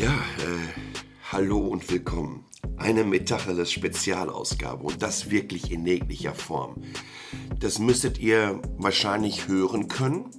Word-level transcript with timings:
Ja, 0.00 0.14
äh, 0.38 0.80
hallo 1.30 1.58
und 1.58 1.90
willkommen. 1.90 2.46
Eine 2.78 3.04
Metacheles 3.04 3.70
Spezialausgabe 3.70 4.82
und 4.82 5.02
das 5.02 5.30
wirklich 5.30 5.70
in 5.70 5.84
jeglicher 5.84 6.34
Form. 6.34 6.76
Das 7.58 7.78
müsstet 7.78 8.18
ihr 8.18 8.62
wahrscheinlich 8.78 9.46
hören 9.46 9.88
können, 9.88 10.30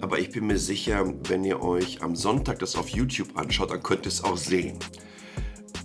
aber 0.00 0.20
ich 0.20 0.30
bin 0.30 0.46
mir 0.46 0.60
sicher, 0.60 1.12
wenn 1.24 1.42
ihr 1.42 1.64
euch 1.64 2.00
am 2.00 2.14
Sonntag 2.14 2.60
das 2.60 2.76
auf 2.76 2.88
YouTube 2.90 3.36
anschaut, 3.36 3.72
dann 3.72 3.82
könnt 3.82 4.06
ihr 4.06 4.12
es 4.12 4.22
auch 4.22 4.36
sehen. 4.36 4.78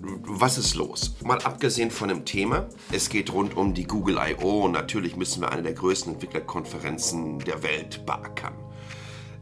Was 0.01 0.59
ist 0.59 0.75
los? 0.75 1.15
Mal 1.23 1.39
abgesehen 1.39 1.89
von 1.89 2.09
dem 2.09 2.23
Thema, 2.23 2.69
es 2.91 3.09
geht 3.09 3.33
rund 3.33 3.57
um 3.57 3.73
die 3.73 3.85
Google 3.85 4.19
I.O. 4.19 4.65
und 4.65 4.73
natürlich 4.73 5.15
müssen 5.15 5.41
wir 5.41 5.51
eine 5.51 5.63
der 5.63 5.73
größten 5.73 6.13
Entwicklerkonferenzen 6.13 7.39
der 7.39 7.63
Welt 7.63 8.05
beackern 8.05 8.60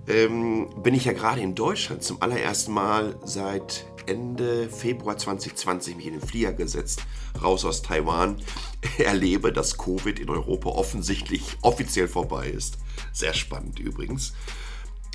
ähm, 0.10 0.70
bin 0.82 0.94
ich 0.96 1.06
ja 1.06 1.14
gerade 1.14 1.42
in 1.42 1.56
Deutschland 1.56 2.04
zum 2.04 2.22
allerersten 2.22 2.74
Mal 2.74 3.18
seit 3.24 3.86
Ende 4.08 4.68
Februar 4.70 5.18
2020 5.18 5.96
mich 5.96 6.08
in 6.08 6.14
den 6.14 6.28
Flieger 6.28 6.52
gesetzt, 6.52 7.04
raus 7.42 7.64
aus 7.64 7.84
Taiwan, 7.84 8.38
erlebe, 8.98 9.54
dass 9.54 9.78
Covid 9.78 10.20
in 10.20 10.30
Europa 10.30 10.70
offensichtlich 10.70 11.58
offiziell 11.62 12.08
vorbei 12.08 12.48
ist. 12.48 12.80
Sehr 13.14 13.34
spannend 13.34 13.80
übrigens. 13.80 14.34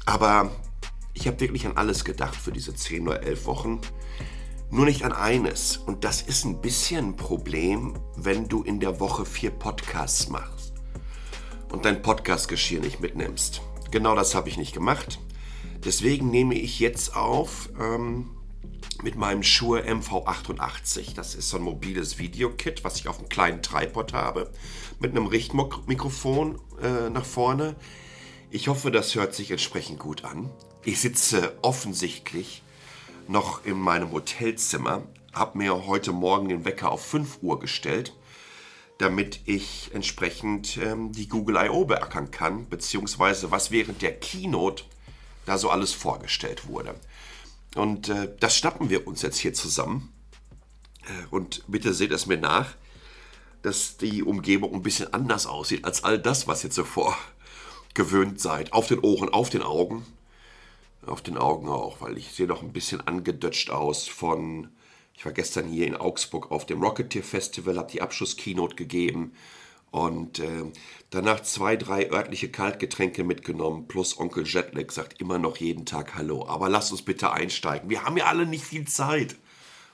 Aber 0.06 0.52
ich 1.12 1.26
habe 1.26 1.40
wirklich 1.40 1.66
an 1.66 1.76
alles 1.76 2.04
gedacht 2.04 2.36
für 2.36 2.52
diese 2.52 2.74
10 2.74 3.08
oder 3.08 3.22
11 3.22 3.46
Wochen. 3.46 3.80
Nur 4.70 4.84
nicht 4.84 5.04
an 5.04 5.12
eines. 5.12 5.76
Und 5.76 6.04
das 6.04 6.22
ist 6.22 6.44
ein 6.44 6.60
bisschen 6.60 7.10
ein 7.10 7.16
Problem, 7.16 7.94
wenn 8.16 8.48
du 8.48 8.62
in 8.62 8.80
der 8.80 9.00
Woche 9.00 9.24
vier 9.24 9.50
Podcasts 9.50 10.28
machst 10.28 10.72
und 11.72 11.84
dein 11.84 12.02
Podcastgeschirr 12.02 12.80
nicht 12.80 13.00
mitnimmst. 13.00 13.60
Genau 13.94 14.16
das 14.16 14.34
habe 14.34 14.48
ich 14.48 14.56
nicht 14.56 14.74
gemacht. 14.74 15.20
Deswegen 15.84 16.28
nehme 16.28 16.56
ich 16.56 16.80
jetzt 16.80 17.14
auf 17.14 17.68
ähm, 17.78 18.28
mit 19.04 19.14
meinem 19.14 19.44
Shure 19.44 19.82
MV88. 19.82 21.14
Das 21.14 21.36
ist 21.36 21.48
so 21.48 21.58
ein 21.58 21.62
mobiles 21.62 22.18
Videokit, 22.18 22.82
was 22.82 22.96
ich 22.96 23.06
auf 23.06 23.20
einem 23.20 23.28
kleinen 23.28 23.62
Tripod 23.62 24.12
habe, 24.12 24.50
mit 24.98 25.12
einem 25.12 25.28
Richtmikrofon 25.28 26.58
äh, 26.82 27.08
nach 27.08 27.24
vorne. 27.24 27.76
Ich 28.50 28.66
hoffe, 28.66 28.90
das 28.90 29.14
hört 29.14 29.32
sich 29.32 29.52
entsprechend 29.52 30.00
gut 30.00 30.24
an. 30.24 30.50
Ich 30.84 31.00
sitze 31.00 31.56
offensichtlich 31.62 32.64
noch 33.28 33.64
in 33.64 33.78
meinem 33.78 34.10
Hotelzimmer, 34.10 35.02
habe 35.32 35.58
mir 35.58 35.86
heute 35.86 36.10
Morgen 36.10 36.48
den 36.48 36.64
Wecker 36.64 36.90
auf 36.90 37.06
5 37.06 37.38
Uhr 37.42 37.60
gestellt 37.60 38.12
damit 38.98 39.40
ich 39.46 39.90
entsprechend 39.92 40.76
ähm, 40.76 41.12
die 41.12 41.28
Google 41.28 41.56
I.O. 41.56 41.84
beackern 41.84 42.30
kann, 42.30 42.68
beziehungsweise 42.68 43.50
was 43.50 43.70
während 43.70 44.02
der 44.02 44.18
Keynote 44.18 44.84
da 45.46 45.58
so 45.58 45.70
alles 45.70 45.92
vorgestellt 45.92 46.68
wurde. 46.68 46.94
Und 47.74 48.08
äh, 48.08 48.34
das 48.38 48.56
schnappen 48.56 48.90
wir 48.90 49.06
uns 49.06 49.22
jetzt 49.22 49.38
hier 49.38 49.52
zusammen. 49.52 50.12
Äh, 51.02 51.26
und 51.30 51.64
bitte 51.66 51.92
seht 51.92 52.12
es 52.12 52.26
mir 52.26 52.38
nach, 52.38 52.76
dass 53.62 53.96
die 53.96 54.22
Umgebung 54.22 54.74
ein 54.74 54.82
bisschen 54.82 55.12
anders 55.12 55.46
aussieht 55.46 55.84
als 55.84 56.04
all 56.04 56.18
das, 56.18 56.46
was 56.46 56.62
ihr 56.62 56.70
zuvor 56.70 57.16
gewöhnt 57.94 58.40
seid. 58.40 58.72
Auf 58.72 58.88
den 58.88 59.00
Ohren, 59.00 59.28
auf 59.28 59.50
den 59.50 59.62
Augen. 59.62 60.04
Auf 61.06 61.20
den 61.20 61.36
Augen 61.36 61.68
auch, 61.68 62.00
weil 62.00 62.16
ich 62.16 62.32
sehe 62.32 62.46
noch 62.46 62.62
ein 62.62 62.72
bisschen 62.72 63.06
angedutscht 63.06 63.70
aus 63.70 64.08
von 64.08 64.68
ich 65.16 65.24
war 65.24 65.32
gestern 65.32 65.68
hier 65.68 65.86
in 65.86 65.96
Augsburg 65.96 66.50
auf 66.50 66.66
dem 66.66 66.82
Rocketeer 66.82 67.22
Festival, 67.22 67.78
habe 67.78 67.90
die 67.90 68.02
Abschlusskeynote 68.02 68.76
gegeben 68.76 69.32
und 69.94 70.40
äh, 70.40 70.64
danach 71.10 71.40
zwei, 71.44 71.76
drei 71.76 72.10
örtliche 72.10 72.50
Kaltgetränke 72.50 73.22
mitgenommen, 73.22 73.86
plus 73.86 74.18
Onkel 74.18 74.44
Jetlag 74.44 74.90
sagt 74.90 75.20
immer 75.20 75.38
noch 75.38 75.58
jeden 75.58 75.86
Tag 75.86 76.16
Hallo. 76.16 76.48
Aber 76.48 76.68
lasst 76.68 76.90
uns 76.90 77.02
bitte 77.02 77.30
einsteigen. 77.30 77.88
Wir 77.88 78.02
haben 78.02 78.16
ja 78.16 78.24
alle 78.24 78.44
nicht 78.44 78.64
viel 78.64 78.88
Zeit. 78.88 79.36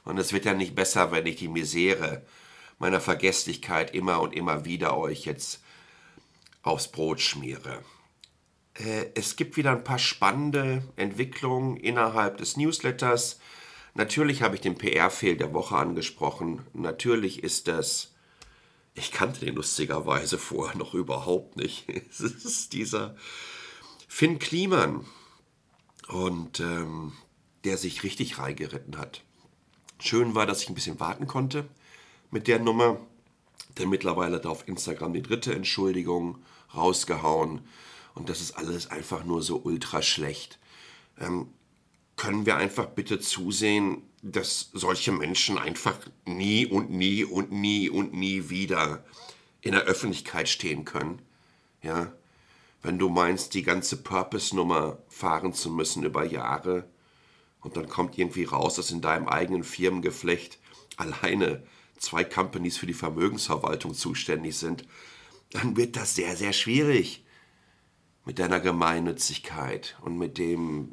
Und 0.05 0.17
es 0.17 0.33
wird 0.33 0.47
ja 0.47 0.55
nicht 0.55 0.75
besser, 0.75 1.13
wenn 1.13 1.27
ich 1.27 1.37
die 1.37 1.49
Misere 1.49 2.25
meiner 2.79 3.03
Vergesslichkeit 3.03 3.95
immer 3.95 4.23
und 4.23 4.35
immer 4.35 4.65
wieder 4.65 4.97
euch 4.97 5.27
jetzt 5.27 5.63
aufs 6.63 6.89
Brot 6.89 7.21
schmiere. 7.21 7.83
Äh, 8.75 9.11
es 9.15 9.37
gibt 9.37 9.59
wieder 9.59 9.73
ein 9.73 9.85
paar 9.85 9.99
spannende 9.99 10.83
Entwicklungen 10.97 11.77
innerhalb 11.77 12.39
des 12.39 12.57
Newsletters. 12.57 13.39
Natürlich 14.01 14.41
habe 14.41 14.55
ich 14.55 14.63
den 14.63 14.79
PR-Fehl 14.79 15.37
der 15.37 15.53
Woche 15.53 15.77
angesprochen. 15.77 16.63
Natürlich 16.73 17.43
ist 17.43 17.69
das. 17.69 18.15
Ich 18.95 19.13
kannte 19.13 19.41
den 19.41 19.57
lustigerweise 19.57 20.39
vorher 20.39 20.79
noch 20.79 20.95
überhaupt 20.95 21.59
nicht. 21.59 21.87
Es 22.09 22.21
ist 22.21 22.73
dieser 22.73 23.15
Finn 24.09 24.39
Kliman. 24.39 25.05
Und 26.09 26.61
ähm, 26.61 27.13
der 27.65 27.77
sich 27.77 28.03
richtig 28.03 28.39
reingeritten 28.39 28.97
hat. 28.97 29.23
Schön 29.99 30.35
war, 30.35 30.47
dass 30.47 30.63
ich 30.63 30.71
ein 30.71 30.75
bisschen 30.75 30.99
warten 30.99 31.27
konnte 31.27 31.69
mit 32.31 32.49
der 32.49 32.59
Nummer. 32.59 32.99
Denn 33.77 33.91
mittlerweile 33.91 34.37
hat 34.37 34.47
er 34.47 34.51
auf 34.51 34.67
Instagram 34.67 35.13
die 35.13 35.23
dritte 35.23 35.55
Entschuldigung 35.55 36.43
rausgehauen. 36.75 37.61
Und 38.15 38.31
das 38.31 38.41
ist 38.41 38.53
alles 38.53 38.91
einfach 38.91 39.25
nur 39.25 39.43
so 39.43 39.61
ultra 39.63 40.01
schlecht. 40.01 40.59
Ähm, 41.19 41.49
können 42.21 42.45
wir 42.45 42.59
einfach 42.59 42.85
bitte 42.85 43.19
zusehen, 43.19 44.03
dass 44.21 44.69
solche 44.75 45.11
Menschen 45.11 45.57
einfach 45.57 45.97
nie 46.27 46.67
und 46.67 46.91
nie 46.91 47.25
und 47.25 47.51
nie 47.51 47.89
und 47.89 48.13
nie 48.13 48.51
wieder 48.51 49.03
in 49.63 49.73
der 49.73 49.85
Öffentlichkeit 49.85 50.47
stehen 50.47 50.85
können. 50.85 51.23
Ja, 51.83 52.13
wenn 52.83 52.99
du 52.99 53.09
meinst, 53.09 53.55
die 53.55 53.63
ganze 53.63 54.03
Purpose-Nummer 54.03 54.99
fahren 55.09 55.55
zu 55.55 55.71
müssen 55.71 56.05
über 56.05 56.27
Jahre 56.27 56.91
und 57.63 57.79
dann 57.79 57.89
kommt 57.89 58.19
irgendwie 58.19 58.45
raus, 58.45 58.75
dass 58.75 58.91
in 58.91 59.01
deinem 59.01 59.27
eigenen 59.27 59.65
Firmengeflecht 59.65 60.59
alleine 60.99 61.63
zwei 61.97 62.23
Companies 62.23 62.77
für 62.77 62.87
die 62.87 62.93
Vermögensverwaltung 62.93 63.95
zuständig 63.95 64.59
sind, 64.59 64.85
dann 65.53 65.75
wird 65.75 65.97
das 65.97 66.17
sehr, 66.17 66.37
sehr 66.37 66.53
schwierig 66.53 67.25
mit 68.27 68.39
deiner 68.39 68.61
Gemeinnützigkeit 68.61 69.97
und 70.03 70.19
mit 70.19 70.37
dem 70.37 70.93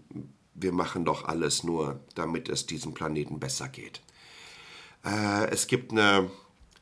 wir 0.58 0.74
machen 0.74 1.06
doch 1.06 1.26
alles 1.26 1.64
nur, 1.64 2.00
damit 2.16 2.50
es 2.50 2.66
diesem 2.66 2.94
Planeten 2.94 3.40
besser 3.40 3.70
geht. 3.70 4.02
Äh, 5.06 5.50
es 5.50 5.68
gibt 5.68 5.92
eine 5.92 6.30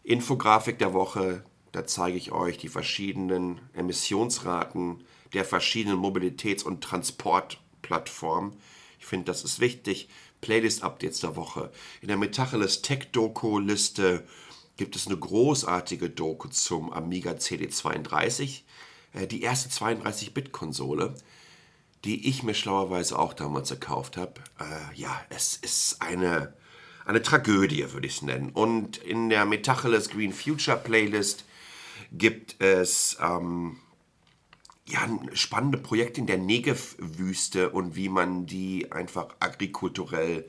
Infografik 0.03 0.79
der 0.79 0.93
Woche, 0.93 1.43
da 1.71 1.85
zeige 1.85 2.17
ich 2.17 2.31
euch 2.31 2.57
die 2.57 2.69
verschiedenen 2.69 3.59
Emissionsraten 3.73 5.03
der 5.33 5.43
verschiedenen 5.43 5.99
Mobilitäts- 5.99 6.63
und 6.63 6.81
Transportplattformen. 6.81 8.53
Ich 8.99 9.05
finde, 9.05 9.25
das 9.25 9.43
ist 9.43 9.59
wichtig. 9.59 10.07
Playlist-Updates 10.39 11.19
der 11.19 11.35
Woche. 11.35 11.71
In 12.01 12.07
der 12.07 12.17
Metacheles 12.17 12.81
Tech-Doku-Liste 12.81 14.25
gibt 14.77 14.95
es 14.95 15.07
eine 15.07 15.17
großartige 15.17 16.09
Doku 16.09 16.47
zum 16.47 16.93
Amiga 16.93 17.31
CD32, 17.31 18.61
äh, 19.13 19.27
die 19.27 19.41
erste 19.41 19.69
32-Bit-Konsole 19.69 21.15
die 22.05 22.29
ich 22.29 22.43
mir 22.43 22.53
schlauerweise 22.53 23.17
auch 23.17 23.33
damals 23.33 23.69
gekauft 23.69 24.15
habe. 24.15 24.35
Äh, 24.59 24.95
ja, 24.95 25.19
es 25.29 25.57
ist 25.57 26.01
eine, 26.01 26.53
eine 27.03 27.21
Tragödie, 27.21 27.91
würde 27.91 28.07
ich 28.07 28.17
es 28.17 28.21
nennen. 28.21 28.51
Und 28.51 28.97
in 28.97 29.29
der 29.29 29.45
Metacheles 29.45 30.09
Green 30.09 30.31
Future 30.31 30.77
Playlist 30.77 31.45
gibt 32.11 32.61
es 32.61 33.17
ähm, 33.19 33.77
ja, 34.87 34.99
spannende 35.33 35.79
Projekte 35.79 36.21
in 36.21 36.27
der 36.27 36.37
Negev-Wüste 36.37 37.71
und 37.71 37.95
wie 37.95 38.09
man 38.09 38.45
die 38.45 38.91
einfach 38.91 39.29
agrikulturell 39.39 40.47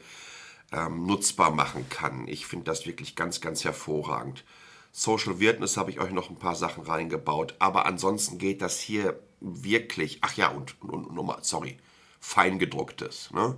ähm, 0.73 1.07
nutzbar 1.07 1.51
machen 1.53 1.89
kann. 1.89 2.29
Ich 2.29 2.47
finde 2.47 2.67
das 2.67 2.87
wirklich 2.87 3.17
ganz, 3.17 3.41
ganz 3.41 3.65
hervorragend. 3.65 4.45
Social 4.93 5.41
Weirdness 5.41 5.77
habe 5.77 5.91
ich 5.91 6.01
euch 6.01 6.11
noch 6.11 6.29
ein 6.29 6.39
paar 6.39 6.55
Sachen 6.55 6.85
reingebaut, 6.85 7.55
aber 7.59 7.87
ansonsten 7.87 8.39
geht 8.39 8.61
das 8.63 8.79
hier 8.79 9.19
wirklich, 9.47 10.19
ach 10.23 10.37
ja, 10.37 10.49
und, 10.49 10.81
und, 10.83 11.07
und 11.07 11.15
nochmal, 11.15 11.39
sorry, 11.43 11.79
feingedrucktes. 12.21 13.31
Ne? 13.33 13.57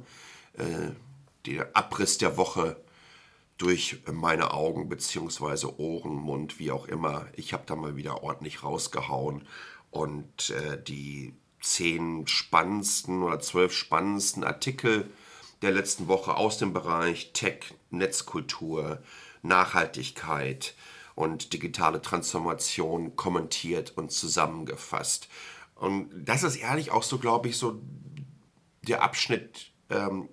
Äh, 0.55 0.91
der 1.47 1.77
Abriss 1.77 2.19
der 2.19 2.37
Woche 2.37 2.77
durch 3.57 4.01
meine 4.11 4.53
Augen 4.53 4.89
beziehungsweise 4.89 5.81
Ohren, 5.81 6.15
Mund, 6.15 6.59
wie 6.59 6.71
auch 6.71 6.87
immer. 6.87 7.27
Ich 7.35 7.53
habe 7.53 7.65
da 7.67 7.75
mal 7.75 7.97
wieder 7.97 8.23
ordentlich 8.23 8.63
rausgehauen 8.63 9.47
und 9.91 10.51
äh, 10.51 10.83
die 10.83 11.35
zehn 11.61 12.27
spannendsten 12.29 13.23
oder 13.23 13.41
zwölf 13.41 13.73
spannendsten 13.73 14.45
Artikel 14.45 15.11
der 15.63 15.73
letzten 15.73 16.07
Woche 16.07 16.37
aus 16.37 16.59
dem 16.59 16.73
Bereich 16.73 17.33
Tech, 17.33 17.75
Netzkultur, 17.91 19.03
Nachhaltigkeit 19.43 20.75
und 21.17 21.53
digitale 21.53 22.01
Transformation 22.01 23.17
kommentiert 23.17 23.97
und 23.97 24.13
zusammengefasst. 24.13 25.29
Und 25.79 26.11
das 26.13 26.43
ist 26.43 26.57
ehrlich 26.57 26.91
auch 26.91 27.03
so, 27.03 27.19
glaube 27.19 27.49
ich, 27.49 27.57
so 27.57 27.81
der 28.83 29.03
Abschnitt, 29.03 29.71
ähm, 29.91 30.29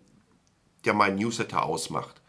der 0.83 0.93
mein 0.93 1.15
Newsletter 1.15 1.63
ausmacht. 1.63 2.21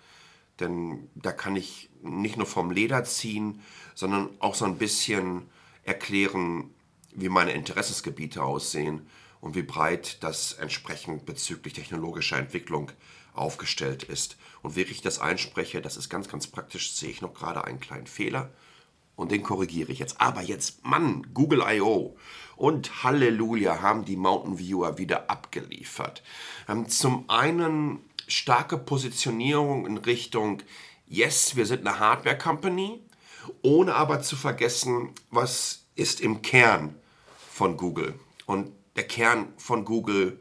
Denn 0.60 1.10
da 1.14 1.32
kann 1.32 1.56
ich 1.56 1.90
nicht 2.02 2.36
nur 2.36 2.46
vom 2.46 2.70
Leder 2.70 3.04
ziehen, 3.04 3.60
sondern 3.94 4.30
auch 4.38 4.54
so 4.54 4.64
ein 4.64 4.78
bisschen 4.78 5.48
erklären, 5.82 6.70
wie 7.14 7.28
meine 7.28 7.52
Interessensgebiete 7.52 8.42
aussehen 8.42 9.06
und 9.40 9.54
wie 9.54 9.62
breit 9.62 10.22
das 10.22 10.52
entsprechend 10.52 11.24
bezüglich 11.26 11.74
technologischer 11.74 12.38
Entwicklung 12.38 12.92
aufgestellt 13.32 14.02
ist. 14.02 14.36
Und 14.62 14.76
während 14.76 14.90
ich 14.90 15.02
das 15.02 15.18
einspreche, 15.18 15.80
das 15.80 15.96
ist 15.96 16.08
ganz, 16.08 16.28
ganz 16.28 16.46
praktisch, 16.46 16.92
sehe 16.92 17.10
ich 17.10 17.22
noch 17.22 17.34
gerade 17.34 17.64
einen 17.64 17.80
kleinen 17.80 18.06
Fehler 18.06 18.50
und 19.14 19.32
den 19.32 19.42
korrigiere 19.42 19.90
ich 19.92 19.98
jetzt. 19.98 20.20
Aber 20.20 20.42
jetzt, 20.42 20.84
Mann, 20.84 21.26
Google 21.34 21.62
I.O. 21.66 22.16
und 22.56 23.04
Halleluja 23.04 23.82
haben 23.82 24.04
die 24.04 24.16
Mountain 24.16 24.58
Viewer 24.58 24.98
wieder 24.98 25.30
abgeliefert. 25.30 26.22
Ähm, 26.68 26.88
zum 26.88 27.28
einen 27.28 28.00
starke 28.26 28.78
Positionierung 28.78 29.86
in 29.86 29.98
Richtung, 29.98 30.62
yes, 31.06 31.56
wir 31.56 31.66
sind 31.66 31.86
eine 31.86 31.98
Hardware 31.98 32.38
Company, 32.38 33.00
ohne 33.62 33.94
aber 33.94 34.22
zu 34.22 34.36
vergessen, 34.36 35.10
was 35.30 35.84
ist 35.94 36.20
im 36.20 36.42
Kern 36.42 36.94
von 37.50 37.76
Google. 37.76 38.18
Und 38.46 38.72
der 38.96 39.06
Kern 39.06 39.52
von 39.56 39.84
Google 39.84 40.40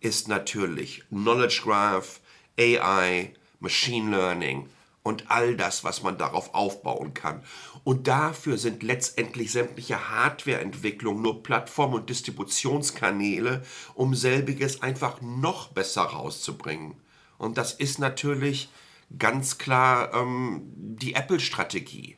ist 0.00 0.28
natürlich 0.28 1.04
Knowledge 1.08 1.60
Graph, 1.64 2.20
AI, 2.58 3.32
Machine 3.60 4.10
Learning 4.10 4.68
und 5.06 5.30
all 5.30 5.56
das, 5.56 5.84
was 5.84 6.02
man 6.02 6.18
darauf 6.18 6.52
aufbauen 6.52 7.14
kann. 7.14 7.44
Und 7.84 8.08
dafür 8.08 8.58
sind 8.58 8.82
letztendlich 8.82 9.52
sämtliche 9.52 10.10
Hardwareentwicklung 10.10 11.22
nur 11.22 11.44
Plattform- 11.44 11.94
und 11.94 12.10
Distributionskanäle, 12.10 13.64
um 13.94 14.16
selbiges 14.16 14.82
einfach 14.82 15.20
noch 15.20 15.68
besser 15.68 16.02
rauszubringen. 16.02 16.96
Und 17.38 17.56
das 17.56 17.72
ist 17.72 18.00
natürlich 18.00 18.68
ganz 19.16 19.58
klar 19.58 20.12
ähm, 20.12 20.62
die 20.74 21.14
Apple-Strategie. 21.14 22.16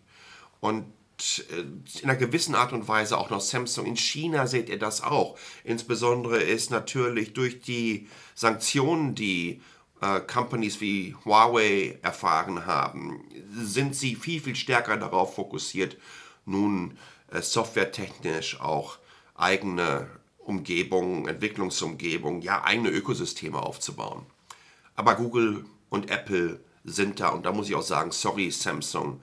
Und 0.61 0.87
äh, 1.51 1.61
in 2.01 2.05
einer 2.05 2.17
gewissen 2.17 2.55
Art 2.55 2.73
und 2.73 2.89
Weise 2.89 3.19
auch 3.19 3.29
noch 3.29 3.43
Samsung. 3.43 3.85
In 3.85 3.97
China 3.97 4.47
seht 4.47 4.71
ihr 4.71 4.79
das 4.79 5.03
auch. 5.03 5.37
Insbesondere 5.63 6.39
ist 6.39 6.71
natürlich 6.71 7.35
durch 7.35 7.61
die 7.61 8.09
Sanktionen, 8.35 9.15
die 9.15 9.61
äh, 10.01 10.21
Companies 10.21 10.81
wie 10.81 11.15
Huawei 11.25 11.99
erfahren 12.03 12.67
haben, 12.67 13.25
sind 13.53 13.95
sie 13.95 14.15
viel, 14.15 14.41
viel 14.41 14.57
stärker 14.57 14.97
darauf 14.97 15.35
fokussiert, 15.35 15.97
nun 16.45 16.97
äh, 17.31 17.43
softwaretechnisch 17.43 18.61
auch 18.61 18.99
eigene 19.35 20.09
Umgebungen, 20.39 21.29
Entwicklungsumgebungen, 21.29 22.43
ja 22.43 22.65
eigene 22.65 22.91
Ökosysteme 22.91 23.59
aufzubauen. 23.59 24.25
Aber 24.95 25.15
Google 25.15 25.65
und 25.91 26.11
Apple 26.11 26.61
sind 26.85 27.21
da 27.21 27.29
und 27.29 27.45
da 27.45 27.53
muss 27.53 27.69
ich 27.69 27.75
auch 27.75 27.83
sagen, 27.83 28.13
sorry 28.13 28.51
Samsung, 28.51 29.21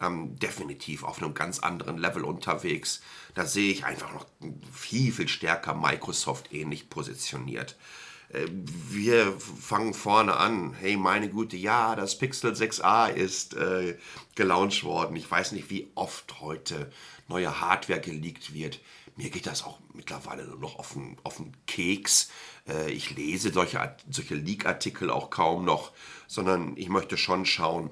ähm, 0.00 0.38
definitiv 0.38 1.04
auf 1.04 1.22
einem 1.22 1.34
ganz 1.34 1.58
anderen 1.60 1.98
Level 1.98 2.24
unterwegs. 2.24 3.00
Da 3.34 3.46
sehe 3.46 3.72
ich 3.72 3.84
einfach 3.84 4.12
noch 4.12 4.26
viel, 4.72 5.12
viel 5.12 5.28
stärker 5.28 5.74
Microsoft 5.74 6.52
ähnlich 6.52 6.90
positioniert. 6.90 7.76
Äh, 8.30 8.46
wir 8.50 9.38
fangen 9.38 9.94
vorne 9.94 10.36
an. 10.36 10.74
Hey, 10.74 10.96
meine 10.96 11.28
Gute, 11.28 11.56
ja, 11.56 11.96
das 11.96 12.18
Pixel 12.18 12.52
6a 12.52 13.08
ist 13.08 13.54
äh, 13.54 13.96
gelauncht 14.34 14.84
worden. 14.84 15.16
Ich 15.16 15.30
weiß 15.30 15.52
nicht, 15.52 15.70
wie 15.70 15.88
oft 15.94 16.40
heute 16.40 16.90
neue 17.28 17.60
Hardware 17.60 18.00
geleakt 18.00 18.54
wird. 18.54 18.80
Mir 19.16 19.30
geht 19.30 19.46
das 19.46 19.64
auch 19.64 19.78
mittlerweile 19.94 20.44
nur 20.44 20.58
noch 20.58 20.78
auf 20.78 20.92
den, 20.92 21.16
auf 21.22 21.36
den 21.36 21.52
Keks. 21.66 22.30
Äh, 22.68 22.90
ich 22.90 23.16
lese 23.16 23.52
solche, 23.52 23.96
solche 24.10 24.34
Leak-Artikel 24.34 25.10
auch 25.10 25.30
kaum 25.30 25.64
noch, 25.64 25.92
sondern 26.26 26.76
ich 26.76 26.88
möchte 26.88 27.16
schon 27.16 27.46
schauen, 27.46 27.90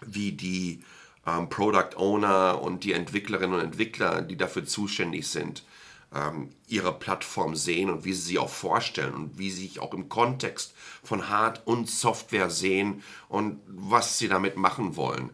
wie 0.00 0.32
die 0.32 0.82
ähm, 1.26 1.48
Product 1.48 1.96
Owner 1.96 2.60
und 2.60 2.84
die 2.84 2.92
Entwicklerinnen 2.92 3.58
und 3.58 3.64
Entwickler, 3.64 4.22
die 4.22 4.36
dafür 4.36 4.64
zuständig 4.64 5.28
sind, 5.28 5.64
ähm, 6.14 6.50
ihre 6.66 6.92
Plattform 6.92 7.54
sehen 7.54 7.90
und 7.90 8.04
wie 8.04 8.12
sie 8.12 8.22
sie 8.22 8.38
auch 8.38 8.50
vorstellen 8.50 9.14
und 9.14 9.38
wie 9.38 9.50
sie 9.50 9.62
sich 9.68 9.80
auch 9.80 9.92
im 9.94 10.08
Kontext 10.08 10.74
von 11.02 11.28
Hard- 11.28 11.66
und 11.66 11.88
Software 11.88 12.50
sehen 12.50 13.02
und 13.28 13.60
was 13.66 14.18
sie 14.18 14.28
damit 14.28 14.56
machen 14.56 14.96
wollen. 14.96 15.30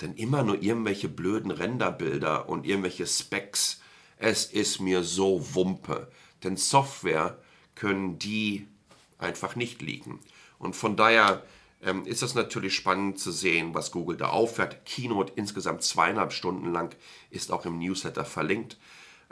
Denn 0.00 0.14
immer 0.14 0.42
nur 0.42 0.62
irgendwelche 0.62 1.08
blöden 1.08 1.50
Renderbilder 1.50 2.48
und 2.48 2.66
irgendwelche 2.66 3.06
Specs, 3.06 3.80
es 4.16 4.46
ist 4.46 4.80
mir 4.80 5.02
so 5.02 5.54
Wumpe. 5.54 6.10
Denn 6.42 6.56
Software 6.56 7.38
können 7.74 8.18
die 8.18 8.66
einfach 9.18 9.56
nicht 9.56 9.82
liegen. 9.82 10.20
Und 10.58 10.74
von 10.74 10.96
daher 10.96 11.42
ähm, 11.82 12.06
ist 12.06 12.22
es 12.22 12.34
natürlich 12.34 12.74
spannend 12.74 13.18
zu 13.18 13.30
sehen, 13.30 13.74
was 13.74 13.92
Google 13.92 14.16
da 14.16 14.28
auffährt. 14.30 14.84
Keynote 14.86 15.32
insgesamt 15.36 15.82
zweieinhalb 15.82 16.32
Stunden 16.32 16.72
lang 16.72 16.94
ist 17.30 17.52
auch 17.52 17.66
im 17.66 17.78
Newsletter 17.78 18.24
verlinkt. 18.24 18.78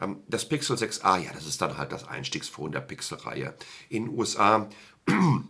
Ähm, 0.00 0.22
das 0.28 0.48
Pixel 0.48 0.76
6a, 0.76 1.18
ja, 1.18 1.32
das 1.32 1.46
ist 1.46 1.60
dann 1.60 1.78
halt 1.78 1.92
das 1.92 2.06
Einstiegsphone 2.06 2.72
der 2.72 2.80
Pixel-Reihe. 2.80 3.54
In 3.88 4.06
den 4.06 4.18
USA 4.18 4.68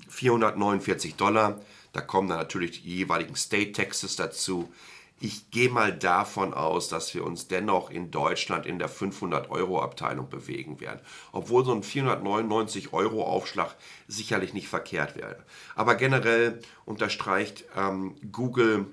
449 0.08 1.16
Dollar. 1.16 1.60
Da 1.92 2.00
kommen 2.00 2.28
dann 2.28 2.38
natürlich 2.38 2.82
die 2.82 2.96
jeweiligen 2.96 3.36
State 3.36 3.72
Taxes 3.72 4.16
dazu. 4.16 4.72
Ich 5.20 5.50
gehe 5.50 5.70
mal 5.70 5.96
davon 5.96 6.52
aus, 6.52 6.88
dass 6.88 7.14
wir 7.14 7.24
uns 7.24 7.46
dennoch 7.46 7.90
in 7.90 8.10
Deutschland 8.10 8.66
in 8.66 8.80
der 8.80 8.90
500-Euro-Abteilung 8.90 10.28
bewegen 10.28 10.80
werden. 10.80 10.98
Obwohl 11.30 11.64
so 11.64 11.72
ein 11.72 11.84
499-Euro-Aufschlag 11.84 13.76
sicherlich 14.08 14.52
nicht 14.52 14.66
verkehrt 14.68 15.14
wäre. 15.14 15.36
Aber 15.76 15.94
generell 15.94 16.60
unterstreicht 16.84 17.64
ähm, 17.76 18.16
Google 18.32 18.86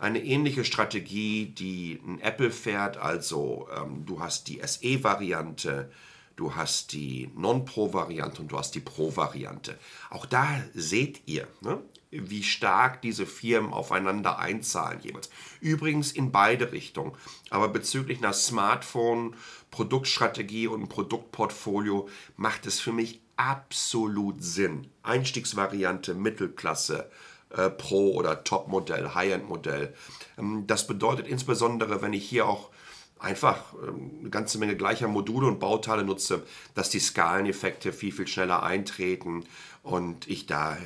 eine 0.00 0.24
ähnliche 0.24 0.64
Strategie, 0.64 1.46
die 1.46 2.00
ein 2.06 2.20
Apple 2.20 2.50
fährt. 2.50 2.96
Also 2.96 3.68
ähm, 3.76 4.04
du 4.06 4.20
hast 4.20 4.48
die 4.48 4.60
SE-Variante, 4.64 5.92
du 6.36 6.54
hast 6.56 6.92
die 6.92 7.30
Non-Pro-Variante 7.36 8.40
und 8.42 8.50
du 8.50 8.58
hast 8.58 8.74
die 8.74 8.80
Pro-Variante. 8.80 9.78
Auch 10.08 10.26
da 10.26 10.60
seht 10.74 11.20
ihr, 11.26 11.46
ne? 11.60 11.80
wie 12.10 12.42
stark 12.42 13.00
diese 13.02 13.26
Firmen 13.26 13.72
aufeinander 13.72 14.40
einzahlen 14.40 14.98
jeweils. 15.02 15.30
Übrigens 15.60 16.10
in 16.12 16.32
beide 16.32 16.72
Richtungen. 16.72 17.12
Aber 17.50 17.68
bezüglich 17.68 18.18
einer 18.18 18.32
Smartphone-Produktstrategie 18.32 20.66
und 20.66 20.88
Produktportfolio 20.88 22.08
macht 22.36 22.66
es 22.66 22.80
für 22.80 22.92
mich 22.92 23.20
absolut 23.36 24.42
Sinn. 24.42 24.88
Einstiegsvariante, 25.02 26.14
Mittelklasse, 26.14 27.10
äh, 27.50 27.70
Pro- 27.70 28.12
oder 28.12 28.44
Top-Modell, 28.44 29.14
High-End-Modell. 29.14 29.94
Ähm, 30.38 30.64
das 30.66 30.86
bedeutet 30.86 31.26
insbesondere, 31.26 32.02
wenn 32.02 32.12
ich 32.12 32.28
hier 32.28 32.46
auch 32.46 32.70
einfach 33.18 33.74
ähm, 33.86 34.18
eine 34.20 34.30
ganze 34.30 34.58
Menge 34.58 34.76
gleicher 34.76 35.08
Module 35.08 35.46
und 35.46 35.60
Bauteile 35.60 36.04
nutze, 36.04 36.42
dass 36.74 36.90
die 36.90 37.00
Skaleneffekte 37.00 37.92
viel, 37.92 38.12
viel 38.12 38.26
schneller 38.26 38.62
eintreten 38.62 39.44
und 39.82 40.28
ich 40.28 40.46
da 40.46 40.74
äh, 40.74 40.78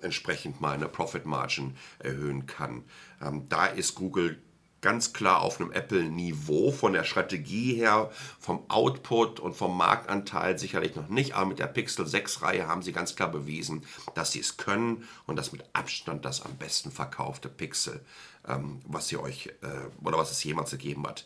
entsprechend 0.00 0.60
meine 0.60 0.88
Profit 0.88 1.26
Margin 1.26 1.76
erhöhen 1.98 2.46
kann. 2.46 2.84
Ähm, 3.20 3.46
da 3.48 3.66
ist 3.66 3.94
Google 3.94 4.38
ganz 4.82 5.12
klar 5.12 5.40
auf 5.40 5.60
einem 5.60 5.72
Apple-Niveau 5.72 6.70
von 6.72 6.92
der 6.92 7.04
Strategie 7.04 7.74
her, 7.74 8.10
vom 8.38 8.68
Output 8.68 9.40
und 9.40 9.54
vom 9.54 9.76
Marktanteil 9.76 10.58
sicherlich 10.58 10.96
noch 10.96 11.08
nicht, 11.08 11.34
aber 11.34 11.46
mit 11.46 11.60
der 11.60 11.68
Pixel 11.68 12.04
6-Reihe 12.04 12.66
haben 12.66 12.82
sie 12.82 12.92
ganz 12.92 13.16
klar 13.16 13.30
bewiesen, 13.30 13.86
dass 14.14 14.32
sie 14.32 14.40
es 14.40 14.58
können 14.58 15.08
und 15.26 15.36
das 15.36 15.52
mit 15.52 15.64
Abstand 15.72 16.24
das 16.24 16.44
am 16.44 16.56
besten 16.56 16.90
verkaufte 16.90 17.48
Pixel, 17.48 18.04
ähm, 18.46 18.82
was 18.84 19.08
sie 19.08 19.16
euch 19.16 19.46
äh, 19.62 20.04
oder 20.06 20.18
was 20.18 20.32
es 20.32 20.44
jemals 20.44 20.72
gegeben 20.72 21.06
hat. 21.06 21.24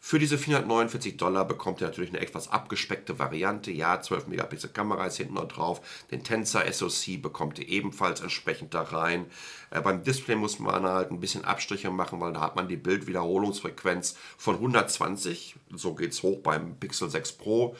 Für 0.00 0.18
diese 0.18 0.38
449 0.38 1.16
Dollar 1.16 1.44
bekommt 1.44 1.80
ihr 1.80 1.88
natürlich 1.88 2.10
eine 2.10 2.20
etwas 2.20 2.48
abgespeckte 2.48 3.18
Variante. 3.18 3.72
Ja, 3.72 4.00
12 4.00 4.28
Megapixel 4.28 4.70
Kamera 4.70 5.06
ist 5.06 5.16
hinten 5.16 5.34
noch 5.34 5.48
drauf. 5.48 5.80
Den 6.10 6.22
Tensor 6.22 6.62
SoC 6.70 7.20
bekommt 7.20 7.58
ihr 7.58 7.68
ebenfalls 7.68 8.20
entsprechend 8.20 8.74
da 8.74 8.82
rein. 8.82 9.26
Äh, 9.70 9.80
beim 9.80 10.04
Display 10.04 10.36
muss 10.36 10.60
man 10.60 10.84
halt 10.84 11.10
ein 11.10 11.20
bisschen 11.20 11.44
Abstriche 11.44 11.90
machen, 11.90 12.20
weil 12.20 12.32
da 12.32 12.40
hat 12.40 12.56
man 12.56 12.68
die 12.68 12.76
Bildwiederholungsfrequenz 12.76 14.16
von 14.36 14.54
120. 14.56 15.56
So 15.74 15.94
geht 15.94 16.12
es 16.12 16.22
hoch 16.22 16.40
beim 16.42 16.76
Pixel 16.76 17.10
6 17.10 17.32
Pro. 17.32 17.76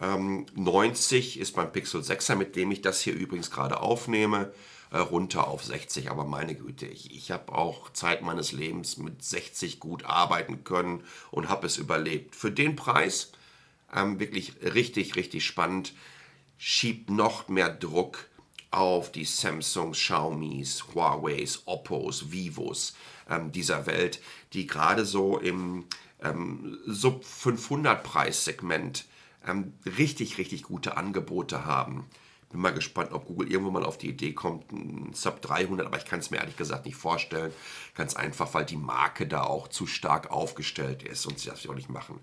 Ähm, 0.00 0.46
90 0.54 1.40
ist 1.40 1.54
beim 1.56 1.72
Pixel 1.72 2.02
6er, 2.02 2.36
mit 2.36 2.54
dem 2.54 2.70
ich 2.70 2.82
das 2.82 3.00
hier 3.00 3.14
übrigens 3.14 3.50
gerade 3.50 3.80
aufnehme 3.80 4.52
runter 4.98 5.48
auf 5.48 5.64
60. 5.64 6.10
Aber 6.10 6.24
meine 6.24 6.54
Güte, 6.54 6.86
ich, 6.86 7.14
ich 7.14 7.30
habe 7.30 7.52
auch 7.52 7.92
Zeit 7.92 8.22
meines 8.22 8.52
Lebens 8.52 8.96
mit 8.96 9.22
60 9.22 9.80
gut 9.80 10.04
arbeiten 10.04 10.64
können 10.64 11.04
und 11.30 11.48
habe 11.48 11.66
es 11.66 11.78
überlebt. 11.78 12.36
Für 12.36 12.50
den 12.50 12.76
Preis 12.76 13.32
ähm, 13.94 14.18
wirklich 14.20 14.54
richtig, 14.62 15.16
richtig 15.16 15.44
spannend. 15.44 15.94
Schiebt 16.58 17.10
noch 17.10 17.48
mehr 17.48 17.70
Druck 17.70 18.26
auf 18.70 19.12
die 19.12 19.24
Samsungs, 19.24 19.98
Xiaomis, 19.98 20.84
Huaweis, 20.94 21.62
Oppos, 21.66 22.32
Vivos 22.32 22.94
ähm, 23.28 23.52
dieser 23.52 23.86
Welt, 23.86 24.20
die 24.52 24.66
gerade 24.66 25.04
so 25.04 25.38
im 25.38 25.84
ähm, 26.22 26.78
Sub 26.86 27.24
500 27.24 28.02
Preissegment 28.02 29.04
ähm, 29.46 29.74
richtig, 29.98 30.38
richtig 30.38 30.62
gute 30.62 30.96
Angebote 30.96 31.64
haben. 31.66 32.06
Bin 32.52 32.60
mal 32.60 32.72
gespannt, 32.72 33.12
ob 33.12 33.26
Google 33.26 33.50
irgendwo 33.50 33.70
mal 33.70 33.84
auf 33.84 33.98
die 33.98 34.10
Idee 34.10 34.32
kommt, 34.32 34.70
ein 34.72 35.10
Sub 35.14 35.40
300, 35.40 35.86
aber 35.86 35.96
ich 35.96 36.04
kann 36.04 36.20
es 36.20 36.30
mir 36.30 36.36
ehrlich 36.36 36.56
gesagt 36.56 36.84
nicht 36.84 36.96
vorstellen. 36.96 37.52
Ganz 37.94 38.14
einfach, 38.14 38.52
weil 38.54 38.64
die 38.64 38.76
Marke 38.76 39.26
da 39.26 39.42
auch 39.42 39.68
zu 39.68 39.86
stark 39.86 40.30
aufgestellt 40.30 41.02
ist 41.02 41.26
und 41.26 41.38
sie 41.38 41.48
das 41.48 41.66
auch 41.66 41.74
nicht 41.74 41.90
machen. 41.90 42.20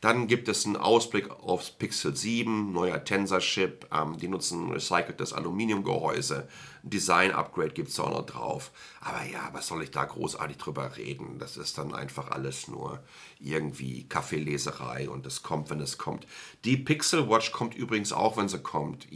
Dann 0.00 0.26
gibt 0.26 0.48
es 0.48 0.66
einen 0.66 0.76
Ausblick 0.76 1.30
aufs 1.30 1.70
Pixel 1.70 2.14
7, 2.14 2.72
neuer 2.72 3.02
Tensor-Chip. 3.02 3.88
Ähm, 3.92 4.18
die 4.18 4.28
nutzen 4.28 4.70
recyceltes 4.70 5.32
Aluminiumgehäuse, 5.32 6.48
Ein 6.86 6.90
Design-Upgrade 6.90 7.70
gibt 7.70 7.88
es 7.88 7.98
auch 7.98 8.10
noch 8.10 8.26
drauf. 8.26 8.70
Aber 9.00 9.24
ja, 9.24 9.48
was 9.52 9.66
soll 9.66 9.82
ich 9.82 9.90
da 9.90 10.04
großartig 10.04 10.56
drüber 10.56 10.96
reden? 10.96 11.40
Das 11.40 11.56
ist 11.56 11.78
dann 11.78 11.92
einfach 11.92 12.30
alles 12.30 12.68
nur 12.68 13.00
irgendwie 13.40 14.04
Kaffeeleserei 14.08 15.10
und 15.10 15.26
es 15.26 15.42
kommt, 15.42 15.68
wenn 15.70 15.80
es 15.80 15.98
kommt. 15.98 16.28
Die 16.64 16.76
Pixel 16.76 17.28
Watch 17.28 17.50
kommt 17.50 17.74
übrigens 17.74 18.12
auch, 18.12 18.36
wenn 18.36 18.48
sie 18.48 18.60
kommt. 18.60 19.08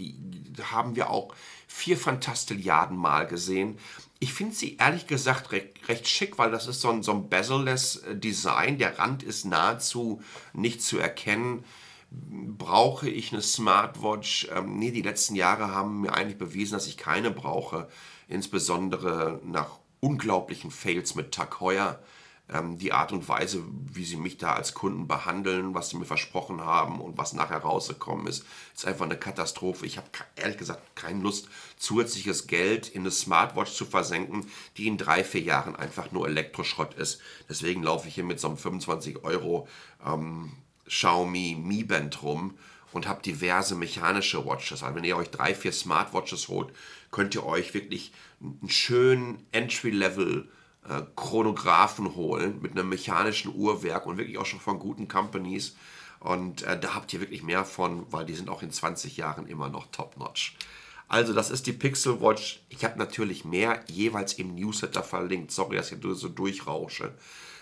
Haben 0.73 0.97
wir 0.97 1.11
auch 1.11 1.33
vier 1.69 1.97
Fantastilliarden 1.97 2.97
Mal 2.97 3.29
gesehen. 3.29 3.79
Ich 4.19 4.35
finde 4.35 4.55
sie 4.57 4.77
ehrlich 4.77 5.07
gesagt 5.07 5.53
recht, 5.53 5.89
recht, 5.89 6.09
schick, 6.09 6.39
weil 6.39 6.51
das 6.51 6.67
ist 6.67 6.81
so 6.81 6.91
ein, 6.91 7.05
so 7.05 7.13
ein 7.13 7.29
bezel-less 7.29 7.97
äh, 7.97 8.17
Design. 8.17 8.79
Der 8.79 8.99
Rand 8.99 9.23
ist 9.23 9.45
nahezu 9.45 10.21
nicht 10.53 10.83
zu 10.83 10.99
erkennen. 10.99 11.65
Brauche 12.11 13.09
ich 13.09 13.33
eine 13.33 13.43
Smartwatch? 13.43 14.49
Ähm, 14.55 14.79
nee, 14.79 14.91
die 14.91 15.03
letzten 15.03 15.37
Jahre 15.37 15.73
haben 15.75 16.01
mir 16.01 16.15
eigentlich 16.15 16.39
bewiesen, 16.39 16.73
dass 16.73 16.87
ich 16.87 16.97
keine 16.97 17.31
brauche. 17.31 17.89
Insbesondere 18.29 19.41
nach 19.45 19.79
unglaublichen 20.01 20.71
Fails 20.71 21.15
mit 21.15 21.33
Tag 21.33 21.61
Heuer 21.61 22.01
ähm, 22.53 22.79
die 22.79 22.93
Art 22.93 23.13
und 23.13 23.29
Weise, 23.29 23.63
wie 23.93 24.05
sie 24.05 24.17
mich 24.17 24.39
da 24.39 24.55
als 24.55 24.75
Kunden 24.75 25.07
behandeln, 25.07 25.75
was 25.75 25.91
sie 25.91 25.97
mir 25.97 26.05
versprochen 26.05 26.63
haben 26.63 27.01
und 27.01 27.17
was 27.17 27.33
nachher 27.33 27.59
rausgekommen 27.59 28.27
ist, 28.27 28.45
ist 28.75 28.87
einfach 28.87 29.05
eine 29.05 29.17
Katastrophe. 29.17 29.87
Ich 29.87 29.97
habe 29.97 30.09
ehrlich 30.37 30.59
gesagt 30.59 30.97
keine 30.97 31.23
Lust, 31.23 31.49
zusätzliches 31.77 32.47
Geld 32.47 32.89
in 32.89 33.03
eine 33.03 33.11
Smartwatch 33.11 33.73
zu 33.73 33.85
versenken, 33.85 34.47
die 34.77 34.89
in 34.89 34.99
drei, 34.99 35.23
vier 35.23 35.43
Jahren 35.43 35.77
einfach 35.77 36.13
nur 36.13 36.27
Elektroschrott 36.27 36.95
ist. 36.95 37.21
Deswegen 37.49 37.83
laufe 37.83 38.09
ich 38.09 38.15
hier 38.15 38.25
mit 38.25 38.41
so 38.41 38.49
einem 38.49 38.57
25 38.57 39.25
Euro 39.25 39.69
ähm, 40.05 40.53
Xiaomi 40.91 41.57
Mi 41.59 41.85
Band 41.85 42.23
rum 42.23 42.59
und 42.93 43.07
habe 43.07 43.23
diverse 43.23 43.75
mechanische 43.77 44.45
Watches. 44.45 44.83
Also 44.83 44.95
wenn 44.97 45.05
ihr 45.05 45.17
euch 45.17 45.31
drei, 45.31 45.55
vier 45.55 45.73
Smartwatches 45.73 46.49
holt, 46.49 46.75
könnt 47.11 47.35
ihr 47.35 47.47
euch 47.47 47.73
wirklich 47.73 48.13
einen 48.41 48.69
schönen 48.69 49.47
Entry-Level 49.53 50.49
äh, 50.89 51.03
Chronographen 51.15 52.17
holen 52.17 52.61
mit 52.61 52.73
einem 52.73 52.89
mechanischen 52.89 53.55
Uhrwerk 53.55 54.07
und 54.07 54.19
wirklich 54.19 54.39
auch 54.39 54.47
schon 54.47 54.61
von 54.61 54.79
guten 54.79 55.09
Companies. 55.09 55.77
Und 56.19 56.63
äh, 56.63 56.79
da 56.79 56.95
habt 56.95 57.13
ihr 57.13 57.21
wirklich 57.21 57.43
mehr 57.43 57.65
von, 57.65 58.07
weil 58.11 58.27
die 58.27 58.35
sind 58.35 58.51
auch 58.51 58.63
in 58.63 58.73
20 58.73 59.17
Jahren 59.17 59.47
immer 59.47 59.69
noch 59.69 59.87
top-notch. 59.93 60.57
Also 61.09 61.33
das 61.33 61.51
ist 61.51 61.67
die 61.67 61.73
Pixel 61.73 62.21
Watch. 62.21 62.63
Ich 62.69 62.85
habe 62.85 62.99
natürlich 62.99 63.45
mehr 63.45 63.83
jeweils 63.89 64.35
im 64.35 64.55
Newsletter 64.55 65.03
verlinkt. 65.03 65.51
Sorry, 65.51 65.77
dass 65.77 65.91
ich 65.93 65.99
so 66.01 66.29
durchrausche. 66.29 67.15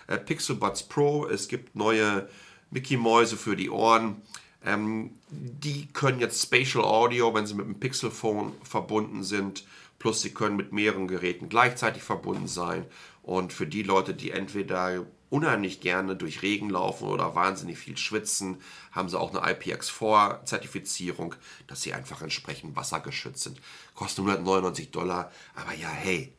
Äh, 0.06 0.18
Pixel 0.18 0.56
Buds 0.56 0.82
Pro, 0.82 1.26
es 1.26 1.48
gibt 1.48 1.76
neue 1.76 2.28
Mickey 2.70 2.96
Mäuse 2.96 3.36
für 3.36 3.56
die 3.56 3.70
Ohren. 3.70 4.22
Ähm, 4.64 5.12
die 5.30 5.86
können 5.92 6.20
jetzt 6.20 6.42
Spatial 6.42 6.84
Audio, 6.84 7.34
wenn 7.34 7.46
sie 7.46 7.54
mit 7.54 7.66
dem 7.66 7.78
Pixel 7.78 8.10
Phone 8.10 8.52
verbunden 8.62 9.22
sind. 9.22 9.64
Plus 9.98 10.22
sie 10.22 10.32
können 10.32 10.56
mit 10.56 10.72
mehreren 10.72 11.08
Geräten 11.08 11.48
gleichzeitig 11.48 12.02
verbunden 12.02 12.48
sein. 12.48 12.84
Und 13.22 13.52
für 13.52 13.66
die 13.66 13.82
Leute, 13.82 14.14
die 14.14 14.30
entweder 14.30 15.04
unheimlich 15.30 15.80
gerne 15.80 16.16
durch 16.16 16.42
Regen 16.42 16.70
laufen 16.70 17.08
oder 17.08 17.34
wahnsinnig 17.34 17.78
viel 17.78 17.96
schwitzen, 17.96 18.62
haben 18.92 19.08
sie 19.08 19.18
auch 19.18 19.34
eine 19.34 19.54
IPX4-Zertifizierung, 19.54 21.34
dass 21.66 21.82
sie 21.82 21.92
einfach 21.92 22.22
entsprechend 22.22 22.76
wassergeschützt 22.76 23.42
sind. 23.42 23.60
Kosten 23.94 24.22
199 24.22 24.90
Dollar, 24.90 25.30
aber 25.54 25.74
ja, 25.74 25.90
hey, 25.90 26.32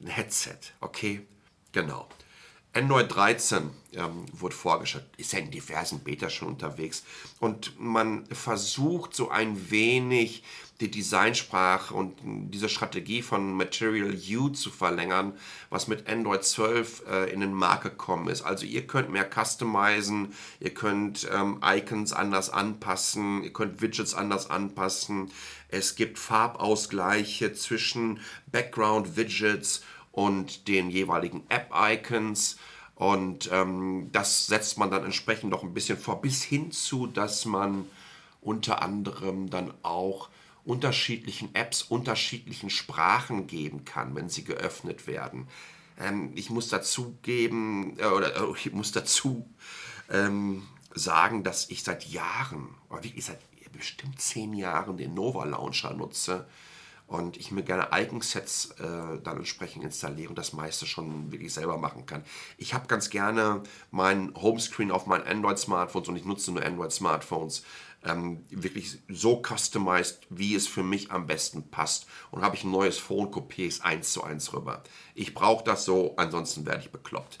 ein 0.00 0.08
Headset, 0.08 0.58
okay? 0.80 1.26
Genau. 1.72 2.08
Android 2.74 3.12
13 3.14 3.70
ähm, 3.94 4.26
wurde 4.32 4.54
vorgestellt, 4.54 5.06
ist 5.16 5.32
ja 5.32 5.38
in 5.38 5.50
diversen 5.50 6.00
Beta 6.00 6.28
schon 6.30 6.48
unterwegs 6.48 7.04
und 7.40 7.78
man 7.80 8.26
versucht 8.26 9.14
so 9.14 9.30
ein 9.30 9.70
wenig 9.70 10.42
die 10.80 10.90
Designsprache 10.90 11.92
und 11.92 12.18
diese 12.22 12.68
Strategie 12.68 13.22
von 13.22 13.54
Material 13.54 14.16
U 14.36 14.48
zu 14.50 14.70
verlängern, 14.70 15.32
was 15.70 15.88
mit 15.88 16.08
Android 16.08 16.44
12 16.44 17.02
äh, 17.08 17.32
in 17.32 17.40
den 17.40 17.52
Markt 17.52 17.82
gekommen 17.82 18.28
ist. 18.28 18.42
Also 18.42 18.64
ihr 18.64 18.86
könnt 18.86 19.10
mehr 19.10 19.28
customizen, 19.28 20.34
ihr 20.60 20.72
könnt 20.72 21.28
ähm, 21.32 21.60
Icons 21.64 22.12
anders 22.12 22.50
anpassen, 22.50 23.42
ihr 23.42 23.52
könnt 23.52 23.80
Widgets 23.80 24.14
anders 24.14 24.50
anpassen. 24.50 25.32
Es 25.68 25.96
gibt 25.96 26.18
Farbausgleiche 26.18 27.52
zwischen 27.54 28.20
Background-Widgets 28.52 29.82
und 30.18 30.66
den 30.66 30.90
jeweiligen 30.90 31.44
App-Icons. 31.48 32.58
Und 32.96 33.48
ähm, 33.52 34.08
das 34.10 34.48
setzt 34.48 34.76
man 34.76 34.90
dann 34.90 35.04
entsprechend 35.04 35.50
noch 35.50 35.62
ein 35.62 35.74
bisschen 35.74 35.96
vor, 35.96 36.20
bis 36.20 36.42
hin 36.42 36.72
zu, 36.72 37.06
dass 37.06 37.44
man 37.44 37.84
unter 38.40 38.82
anderem 38.82 39.48
dann 39.48 39.72
auch 39.84 40.28
unterschiedlichen 40.64 41.54
Apps 41.54 41.82
unterschiedlichen 41.82 42.68
Sprachen 42.68 43.46
geben 43.46 43.84
kann, 43.84 44.16
wenn 44.16 44.28
sie 44.28 44.42
geöffnet 44.42 45.06
werden. 45.06 45.46
Ähm, 46.00 46.32
ich 46.34 46.50
muss 46.50 46.68
dazu 46.68 47.16
geben, 47.22 47.96
äh, 48.00 48.06
oder 48.06 48.34
äh, 48.34 48.52
ich 48.56 48.72
muss 48.72 48.90
dazu 48.90 49.48
ähm, 50.10 50.66
sagen, 50.96 51.44
dass 51.44 51.70
ich 51.70 51.84
seit 51.84 52.06
Jahren, 52.08 52.74
oder 52.90 53.04
wirklich 53.04 53.24
seit 53.24 53.38
bestimmt 53.70 54.20
zehn 54.20 54.52
Jahren 54.54 54.96
den 54.96 55.14
Nova 55.14 55.44
Launcher 55.44 55.94
nutze 55.94 56.48
und 57.08 57.36
ich 57.38 57.50
mir 57.50 57.62
gerne 57.62 57.88
Icon-Sets 57.90 58.76
äh, 58.78 59.20
dann 59.22 59.38
entsprechend 59.38 59.82
installiere 59.82 60.28
und 60.28 60.38
das 60.38 60.52
meiste 60.52 60.86
schon 60.86 61.32
wirklich 61.32 61.52
selber 61.52 61.78
machen 61.78 62.06
kann. 62.06 62.22
Ich 62.58 62.74
habe 62.74 62.86
ganz 62.86 63.10
gerne 63.10 63.62
mein 63.90 64.32
Homescreen 64.34 64.90
auf 64.90 65.06
meinen 65.06 65.26
Android-Smartphones 65.26 66.08
und 66.08 66.16
ich 66.16 66.26
nutze 66.26 66.52
nur 66.52 66.64
Android-Smartphones 66.64 67.64
ähm, 68.04 68.44
wirklich 68.50 68.98
so 69.08 69.42
customized, 69.42 70.20
wie 70.30 70.54
es 70.54 70.68
für 70.68 70.82
mich 70.82 71.10
am 71.10 71.26
besten 71.26 71.70
passt. 71.70 72.06
Und 72.30 72.42
habe 72.42 72.56
ich 72.56 72.64
ein 72.64 72.70
neues 72.70 72.98
Phone, 72.98 73.30
kopiere 73.30 73.68
es 73.68 73.80
eins 73.80 74.12
zu 74.12 74.22
eins 74.22 74.52
rüber. 74.52 74.82
Ich 75.14 75.34
brauche 75.34 75.64
das 75.64 75.84
so, 75.84 76.14
ansonsten 76.16 76.66
werde 76.66 76.82
ich 76.82 76.92
bekloppt. 76.92 77.38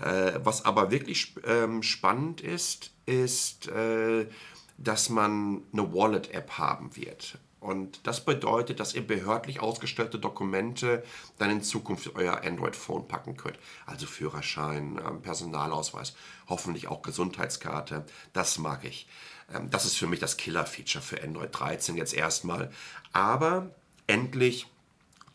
Äh, 0.00 0.38
was 0.44 0.64
aber 0.64 0.90
wirklich 0.90 1.34
ähm, 1.44 1.82
spannend 1.82 2.40
ist, 2.40 2.92
ist, 3.06 3.68
äh, 3.68 4.28
dass 4.76 5.08
man 5.08 5.62
eine 5.72 5.92
Wallet-App 5.92 6.52
haben 6.58 6.94
wird. 6.94 7.38
Und 7.60 8.06
das 8.06 8.24
bedeutet, 8.24 8.78
dass 8.78 8.94
ihr 8.94 9.06
behördlich 9.06 9.60
ausgestellte 9.60 10.18
Dokumente 10.18 11.02
dann 11.38 11.50
in 11.50 11.62
Zukunft 11.62 12.14
euer 12.14 12.44
Android-Phone 12.44 13.08
packen 13.08 13.36
könnt. 13.36 13.58
Also 13.84 14.06
Führerschein, 14.06 15.00
ähm, 15.04 15.22
Personalausweis, 15.22 16.14
hoffentlich 16.48 16.86
auch 16.86 17.02
Gesundheitskarte. 17.02 18.04
Das 18.32 18.58
mag 18.58 18.84
ich. 18.84 19.08
Ähm, 19.52 19.70
das 19.70 19.84
ist 19.84 19.96
für 19.96 20.06
mich 20.06 20.20
das 20.20 20.36
Killer-Feature 20.36 21.02
für 21.02 21.22
Android 21.22 21.50
13 21.52 21.96
jetzt 21.96 22.14
erstmal. 22.14 22.70
Aber 23.12 23.70
endlich 24.06 24.66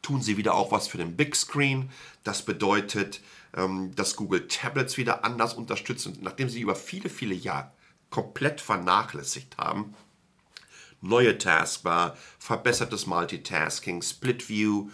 tun 0.01 0.21
sie 0.21 0.37
wieder 0.37 0.53
auch 0.53 0.71
was 0.71 0.87
für 0.87 0.97
den 0.97 1.17
Big 1.17 1.35
Screen. 1.35 1.89
Das 2.23 2.43
bedeutet, 2.43 3.21
ähm, 3.55 3.93
dass 3.95 4.15
Google 4.15 4.47
Tablets 4.47 4.97
wieder 4.97 5.25
anders 5.25 5.53
unterstützt. 5.53 6.07
Und 6.07 6.21
nachdem 6.21 6.47
sie 6.47 6.61
über 6.61 6.75
viele, 6.75 7.09
viele 7.09 7.35
Jahre 7.35 7.71
komplett 8.09 8.61
vernachlässigt 8.61 9.57
haben, 9.57 9.95
neue 11.03 11.37
Taskbar, 11.37 12.17
verbessertes 12.39 13.05
Multitasking, 13.05 14.01
Split 14.01 14.49
View 14.49 14.89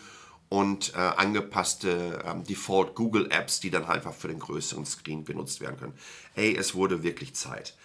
und 0.49 0.93
äh, 0.95 0.97
angepasste 0.97 2.23
ähm, 2.25 2.43
Default 2.43 2.95
Google 2.95 3.31
Apps, 3.31 3.59
die 3.59 3.69
dann 3.69 3.85
einfach 3.85 4.13
für 4.13 4.27
den 4.27 4.39
größeren 4.39 4.85
Screen 4.85 5.23
genutzt 5.23 5.61
werden 5.61 5.77
können. 5.77 5.93
Ey, 6.35 6.55
es 6.55 6.73
wurde 6.73 7.03
wirklich 7.03 7.35
Zeit. 7.35 7.75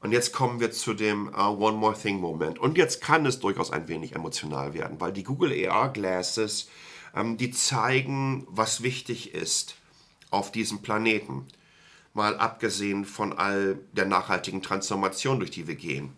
Und 0.00 0.12
jetzt 0.12 0.32
kommen 0.32 0.60
wir 0.60 0.72
zu 0.72 0.94
dem 0.94 1.28
uh, 1.28 1.56
One 1.56 1.78
More 1.78 1.96
Thing 1.96 2.20
Moment. 2.20 2.58
Und 2.58 2.76
jetzt 2.76 3.00
kann 3.00 3.24
es 3.24 3.38
durchaus 3.38 3.70
ein 3.70 3.88
wenig 3.88 4.14
emotional 4.14 4.74
werden, 4.74 5.00
weil 5.00 5.12
die 5.12 5.22
Google 5.22 5.52
AR 5.68 5.90
Glasses, 5.92 6.68
ähm, 7.14 7.36
die 7.36 7.50
zeigen, 7.52 8.46
was 8.48 8.82
wichtig 8.82 9.32
ist 9.32 9.76
auf 10.30 10.52
diesem 10.52 10.82
Planeten. 10.82 11.46
Mal 12.14 12.36
abgesehen 12.36 13.06
von 13.06 13.32
all 13.32 13.78
der 13.92 14.04
nachhaltigen 14.04 14.60
Transformation, 14.60 15.38
durch 15.38 15.52
die 15.52 15.66
wir 15.66 15.76
gehen. 15.76 16.14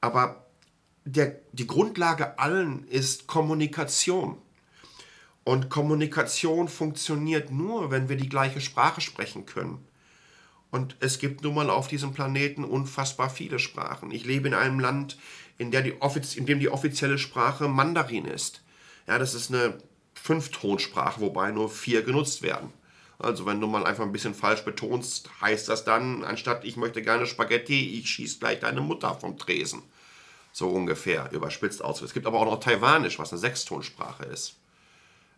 Aber 0.00 0.45
der, 1.06 1.36
die 1.52 1.66
Grundlage 1.66 2.38
allen 2.38 2.86
ist 2.88 3.26
Kommunikation. 3.26 4.36
Und 5.44 5.70
Kommunikation 5.70 6.68
funktioniert 6.68 7.52
nur, 7.52 7.92
wenn 7.92 8.08
wir 8.08 8.16
die 8.16 8.28
gleiche 8.28 8.60
Sprache 8.60 9.00
sprechen 9.00 9.46
können. 9.46 9.86
Und 10.72 10.96
es 10.98 11.20
gibt 11.20 11.44
nun 11.44 11.54
mal 11.54 11.70
auf 11.70 11.86
diesem 11.86 12.12
Planeten 12.12 12.64
unfassbar 12.64 13.30
viele 13.30 13.60
Sprachen. 13.60 14.10
Ich 14.10 14.24
lebe 14.24 14.48
in 14.48 14.54
einem 14.54 14.80
Land, 14.80 15.16
in, 15.58 15.70
der 15.70 15.82
die 15.82 15.94
in 16.34 16.46
dem 16.46 16.58
die 16.58 16.68
offizielle 16.68 17.18
Sprache 17.18 17.68
Mandarin 17.68 18.24
ist. 18.24 18.62
Ja, 19.06 19.18
das 19.18 19.34
ist 19.34 19.54
eine 19.54 19.78
Fünftonsprache, 20.14 21.20
wobei 21.20 21.52
nur 21.52 21.70
vier 21.70 22.02
genutzt 22.02 22.42
werden. 22.42 22.72
Also 23.20 23.46
wenn 23.46 23.60
du 23.60 23.68
mal 23.68 23.86
einfach 23.86 24.04
ein 24.04 24.12
bisschen 24.12 24.34
falsch 24.34 24.62
betonst, 24.62 25.30
heißt 25.40 25.68
das 25.68 25.84
dann, 25.84 26.24
anstatt 26.24 26.64
ich 26.64 26.76
möchte 26.76 27.00
gerne 27.00 27.26
Spaghetti, 27.26 27.98
ich 28.00 28.08
schieße 28.10 28.40
gleich 28.40 28.58
deine 28.58 28.80
Mutter 28.80 29.14
vom 29.14 29.38
Tresen. 29.38 29.82
So 30.56 30.70
ungefähr, 30.70 31.30
überspitzt 31.32 31.84
aus. 31.84 32.00
Es 32.00 32.14
gibt 32.14 32.26
aber 32.26 32.38
auch 32.38 32.46
noch 32.46 32.60
Taiwanisch, 32.60 33.18
was 33.18 33.30
eine 33.30 33.38
Sechstonsprache 33.38 34.24
ist. 34.24 34.54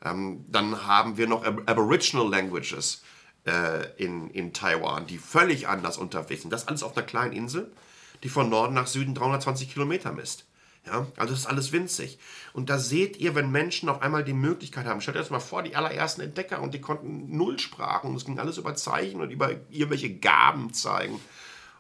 Ähm, 0.05 0.45
dann 0.47 0.87
haben 0.87 1.17
wir 1.17 1.27
noch 1.27 1.43
Aboriginal 1.43 2.29
Languages 2.29 3.03
äh, 3.45 3.91
in, 3.97 4.31
in 4.31 4.53
Taiwan, 4.53 5.09
die 5.09 5.19
völlig 5.19 5.67
anders 5.67 5.99
unterwegs 5.99 6.43
sind. 6.43 6.53
Das 6.53 6.69
alles 6.69 6.85
auf 6.85 6.97
einer 6.97 7.05
kleinen 7.05 7.33
Insel, 7.33 7.73
die 8.23 8.29
von 8.29 8.49
Norden 8.49 8.75
nach 8.75 8.87
Süden 8.87 9.17
320 9.17 9.73
Kilometer 9.73 10.13
misst. 10.13 10.45
Ja, 10.87 11.09
also 11.17 11.33
das 11.33 11.41
ist 11.41 11.47
alles 11.47 11.73
winzig. 11.73 12.21
Und 12.53 12.71
da 12.71 12.79
seht 12.79 13.17
ihr, 13.17 13.35
wenn 13.35 13.51
Menschen 13.51 13.89
auf 13.89 14.03
einmal 14.03 14.23
die 14.23 14.35
Möglichkeit 14.35 14.87
haben, 14.87 15.01
stellt 15.01 15.17
euch 15.17 15.25
das 15.25 15.31
mal 15.31 15.41
vor, 15.41 15.65
die 15.65 15.75
allerersten 15.75 16.21
Entdecker 16.21 16.63
und 16.63 16.75
die 16.75 16.81
konnten 16.81 17.37
null 17.37 17.59
Sprachen 17.59 18.11
und 18.11 18.17
es 18.17 18.25
ging 18.25 18.39
alles 18.39 18.57
über 18.57 18.77
Zeichen 18.77 19.21
und 19.21 19.31
über 19.31 19.51
irgendwelche 19.69 20.15
Gaben 20.15 20.73
zeigen 20.73 21.19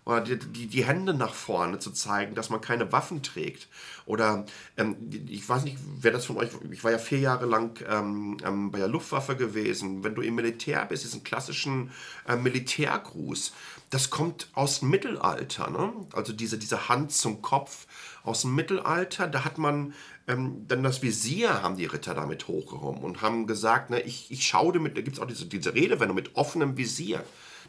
oder 0.08 0.22
die, 0.22 0.38
die, 0.38 0.66
die, 0.68 0.86
Hände 0.86 1.12
nach 1.12 1.34
vorne 1.34 1.80
zu 1.80 1.90
zeigen, 1.90 2.34
dass 2.34 2.48
man 2.48 2.62
keine 2.62 2.90
Waffen 2.92 3.22
trägt. 3.22 3.68
Oder 4.06 4.46
ähm, 4.78 4.96
ich 5.28 5.46
weiß 5.46 5.64
nicht, 5.64 5.76
wer 6.00 6.12
das 6.12 6.24
von 6.24 6.38
euch, 6.38 6.48
ich 6.70 6.82
war 6.82 6.90
ja 6.90 6.98
vier 6.98 7.18
Jahre 7.18 7.44
lang 7.44 7.78
ähm, 7.86 8.38
ähm, 8.42 8.70
bei 8.70 8.78
der 8.78 8.88
Luftwaffe 8.88 9.36
gewesen. 9.36 10.02
Wenn 10.04 10.14
du 10.14 10.22
im 10.22 10.34
Militär 10.34 10.82
bist, 10.86 11.04
diesen 11.04 11.24
klassischen 11.24 11.90
äh, 12.26 12.36
Militärgruß, 12.36 13.52
das 13.90 14.08
kommt 14.08 14.48
aus 14.54 14.80
dem 14.80 14.88
Mittelalter. 14.88 15.68
Ne? 15.68 15.92
Also 16.14 16.32
diese, 16.32 16.56
diese 16.56 16.88
Hand 16.88 17.12
zum 17.12 17.42
Kopf 17.42 17.86
aus 18.22 18.40
dem 18.42 18.54
Mittelalter, 18.54 19.26
da 19.26 19.44
hat 19.44 19.58
man 19.58 19.92
ähm, 20.26 20.64
dann 20.68 20.82
das 20.82 21.02
Visier 21.02 21.62
haben 21.62 21.76
die 21.76 21.84
Ritter 21.84 22.14
damit 22.14 22.48
hochgehoben 22.48 23.02
und 23.02 23.20
haben 23.20 23.46
gesagt, 23.46 23.90
ne, 23.90 24.00
ich, 24.00 24.30
ich 24.30 24.46
schaue 24.46 24.78
mit, 24.78 24.96
da 24.96 25.02
gibt 25.02 25.18
es 25.18 25.22
auch 25.22 25.26
diese, 25.26 25.44
diese 25.44 25.74
Redewendung 25.74 26.14
mit 26.14 26.34
offenem 26.34 26.78
Visier 26.78 27.22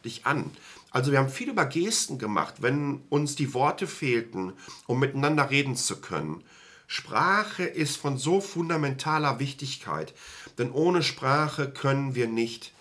dich 0.05 0.25
an. 0.25 0.51
Also 0.91 1.12
wir 1.12 1.19
haben 1.19 1.29
viel 1.29 1.50
über 1.50 1.65
Gesten 1.65 2.17
gemacht, 2.17 2.55
wenn 2.60 3.01
uns 3.10 3.36
die 3.36 3.53
Worte 3.53 3.88
fehlten, 3.88 4.53
um 4.88 5.00
miteinander 5.00 5.50
reden 5.50 5.75
zu 5.75 6.01
können. 6.01 6.43
Sprache 6.88 7.63
ist 7.63 7.98
von 7.98 8.17
so 8.17 8.41
fundamentaler 8.41 9.39
Wichtigkeit, 9.39 10.15
denn 10.58 10.72
ohne 10.72 11.03
Sprache 11.03 11.69
können 11.69 12.15
wir 12.15 12.27
nicht 12.27 12.74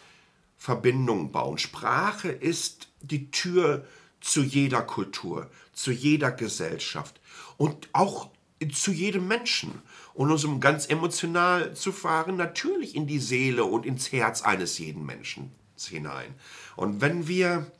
Verbindungen 0.56 1.30
bauen. 1.30 1.58
Sprache 1.58 2.30
ist 2.30 2.88
die 3.02 3.30
Tür 3.30 3.86
zu 4.20 4.42
jeder 4.42 4.82
Kultur, 4.82 5.50
zu 5.72 5.92
jeder 5.92 6.32
Gesellschaft 6.32 7.20
und 7.58 7.88
auch 7.92 8.30
zu 8.72 8.90
jedem 8.90 9.28
Menschen. 9.28 9.82
Und 10.14 10.32
um 10.44 10.60
ganz 10.60 10.86
emotional 10.86 11.74
zu 11.74 11.92
fahren, 11.92 12.36
natürlich 12.36 12.96
in 12.96 13.06
die 13.06 13.20
Seele 13.20 13.64
und 13.64 13.86
ins 13.86 14.10
Herz 14.10 14.42
eines 14.42 14.78
jeden 14.78 15.06
Menschen 15.06 15.52
hinein. 15.86 16.34
Und 16.74 17.00
wenn 17.00 17.28
wir 17.28 17.70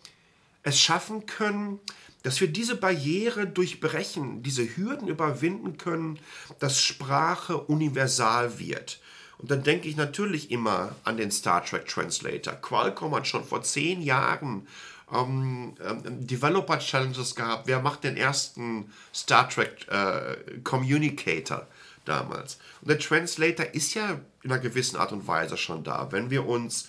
es 0.69 0.81
schaffen 0.81 1.27
können, 1.27 1.81
dass 2.23 2.41
wir 2.41 2.49
diese 2.49 2.77
Barriere 2.77 3.47
durchbrechen, 3.47 4.43
diese 4.43 4.77
Hürden 4.77 5.09
überwinden 5.09 5.79
können, 5.79 6.19
dass 6.59 6.81
Sprache 6.81 7.59
universal 7.59 8.59
wird. 8.59 9.01
Und 9.39 9.51
dann 9.51 9.63
denke 9.63 9.89
ich 9.89 9.97
natürlich 9.97 10.51
immer 10.51 10.97
an 11.05 11.17
den 11.17 11.31
Star 11.31 11.65
Trek 11.65 11.87
Translator. 11.87 12.55
Qualcomm 12.55 13.15
hat 13.15 13.27
schon 13.27 13.45
vor 13.45 13.63
zehn 13.63 14.03
Jahren 14.03 14.67
ähm, 15.13 15.75
ähm, 15.81 16.27
Developer 16.27 16.79
Challenges 16.81 17.35
gehabt. 17.35 17.67
Wer 17.67 17.81
macht 17.81 18.05
den 18.05 18.17
ersten 18.17 18.93
Star 19.15 19.49
Trek 19.49 19.87
äh, 19.89 20.59
Communicator 20.65 21.67
damals? 22.05 22.59
Und 22.81 22.91
der 22.91 22.99
Translator 22.99 23.67
ist 23.67 23.95
ja 23.95 24.21
in 24.43 24.51
einer 24.51 24.61
gewissen 24.61 24.97
Art 24.97 25.13
und 25.13 25.27
Weise 25.29 25.57
schon 25.57 25.85
da. 25.85 26.09
Wenn 26.11 26.31
wir 26.31 26.47
uns 26.47 26.89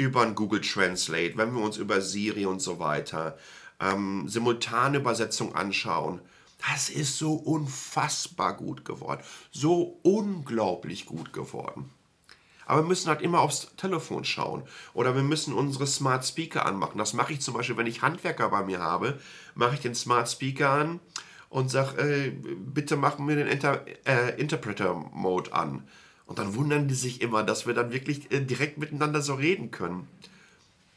über 0.00 0.22
ein 0.22 0.34
Google 0.34 0.62
Translate, 0.62 1.36
wenn 1.36 1.54
wir 1.54 1.62
uns 1.62 1.76
über 1.76 2.00
Siri 2.00 2.46
und 2.46 2.60
so 2.60 2.78
weiter 2.78 3.36
ähm, 3.80 4.26
Simultanübersetzung 4.28 5.54
anschauen, 5.54 6.22
das 6.70 6.88
ist 6.88 7.18
so 7.18 7.34
unfassbar 7.34 8.56
gut 8.56 8.84
geworden. 8.84 9.20
So 9.50 9.98
unglaublich 10.02 11.04
gut 11.04 11.34
geworden. 11.34 11.90
Aber 12.64 12.82
wir 12.82 12.88
müssen 12.88 13.08
halt 13.08 13.20
immer 13.20 13.40
aufs 13.40 13.74
Telefon 13.76 14.24
schauen. 14.24 14.62
Oder 14.94 15.14
wir 15.14 15.22
müssen 15.22 15.52
unsere 15.52 15.86
Smart 15.86 16.24
Speaker 16.24 16.64
anmachen. 16.64 16.98
Das 16.98 17.12
mache 17.12 17.34
ich 17.34 17.40
zum 17.40 17.54
Beispiel, 17.54 17.76
wenn 17.76 17.86
ich 17.86 18.00
Handwerker 18.00 18.48
bei 18.48 18.62
mir 18.62 18.80
habe, 18.80 19.18
mache 19.54 19.74
ich 19.74 19.80
den 19.80 19.94
Smart 19.94 20.30
Speaker 20.30 20.70
an 20.70 21.00
und 21.50 21.70
sage, 21.70 22.00
äh, 22.00 22.30
bitte 22.30 22.96
machen 22.96 23.28
wir 23.28 23.36
den 23.36 23.48
Inter 23.48 23.84
äh, 24.06 24.40
Interpreter 24.40 24.94
Mode 24.94 25.52
an. 25.52 25.86
Und 26.30 26.38
dann 26.38 26.54
wundern 26.54 26.86
die 26.86 26.94
sich 26.94 27.22
immer, 27.22 27.42
dass 27.42 27.66
wir 27.66 27.74
dann 27.74 27.90
wirklich 27.90 28.30
äh, 28.30 28.38
direkt 28.38 28.78
miteinander 28.78 29.20
so 29.20 29.34
reden 29.34 29.72
können. 29.72 30.06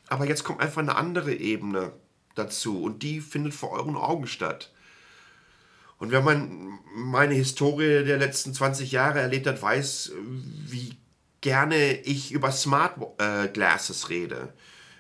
Aber 0.08 0.28
jetzt 0.28 0.44
kommt 0.44 0.62
einfach 0.62 0.84
eine 0.84 0.96
andere 0.96 1.34
Ebene 1.34 1.92
dazu 2.36 2.84
und 2.84 3.02
die 3.02 3.20
findet 3.20 3.56
vor 3.56 3.72
euren 3.72 3.96
Augen 3.96 4.28
statt. 4.28 4.72
Und 5.98 6.12
wenn 6.12 6.24
man 6.24 6.78
meine 6.96 7.34
Historie 7.34 8.04
der 8.04 8.20
letzten 8.20 8.54
20 8.54 8.92
Jahre 8.92 9.22
erlebt 9.22 9.48
hat, 9.48 9.60
weiß, 9.60 10.12
wie 10.68 10.98
gerne 11.42 12.00
ich 12.02 12.32
über 12.32 12.52
Smart 12.52 12.98
äh, 13.18 13.48
Glasses 13.48 14.12
rede 14.12 14.54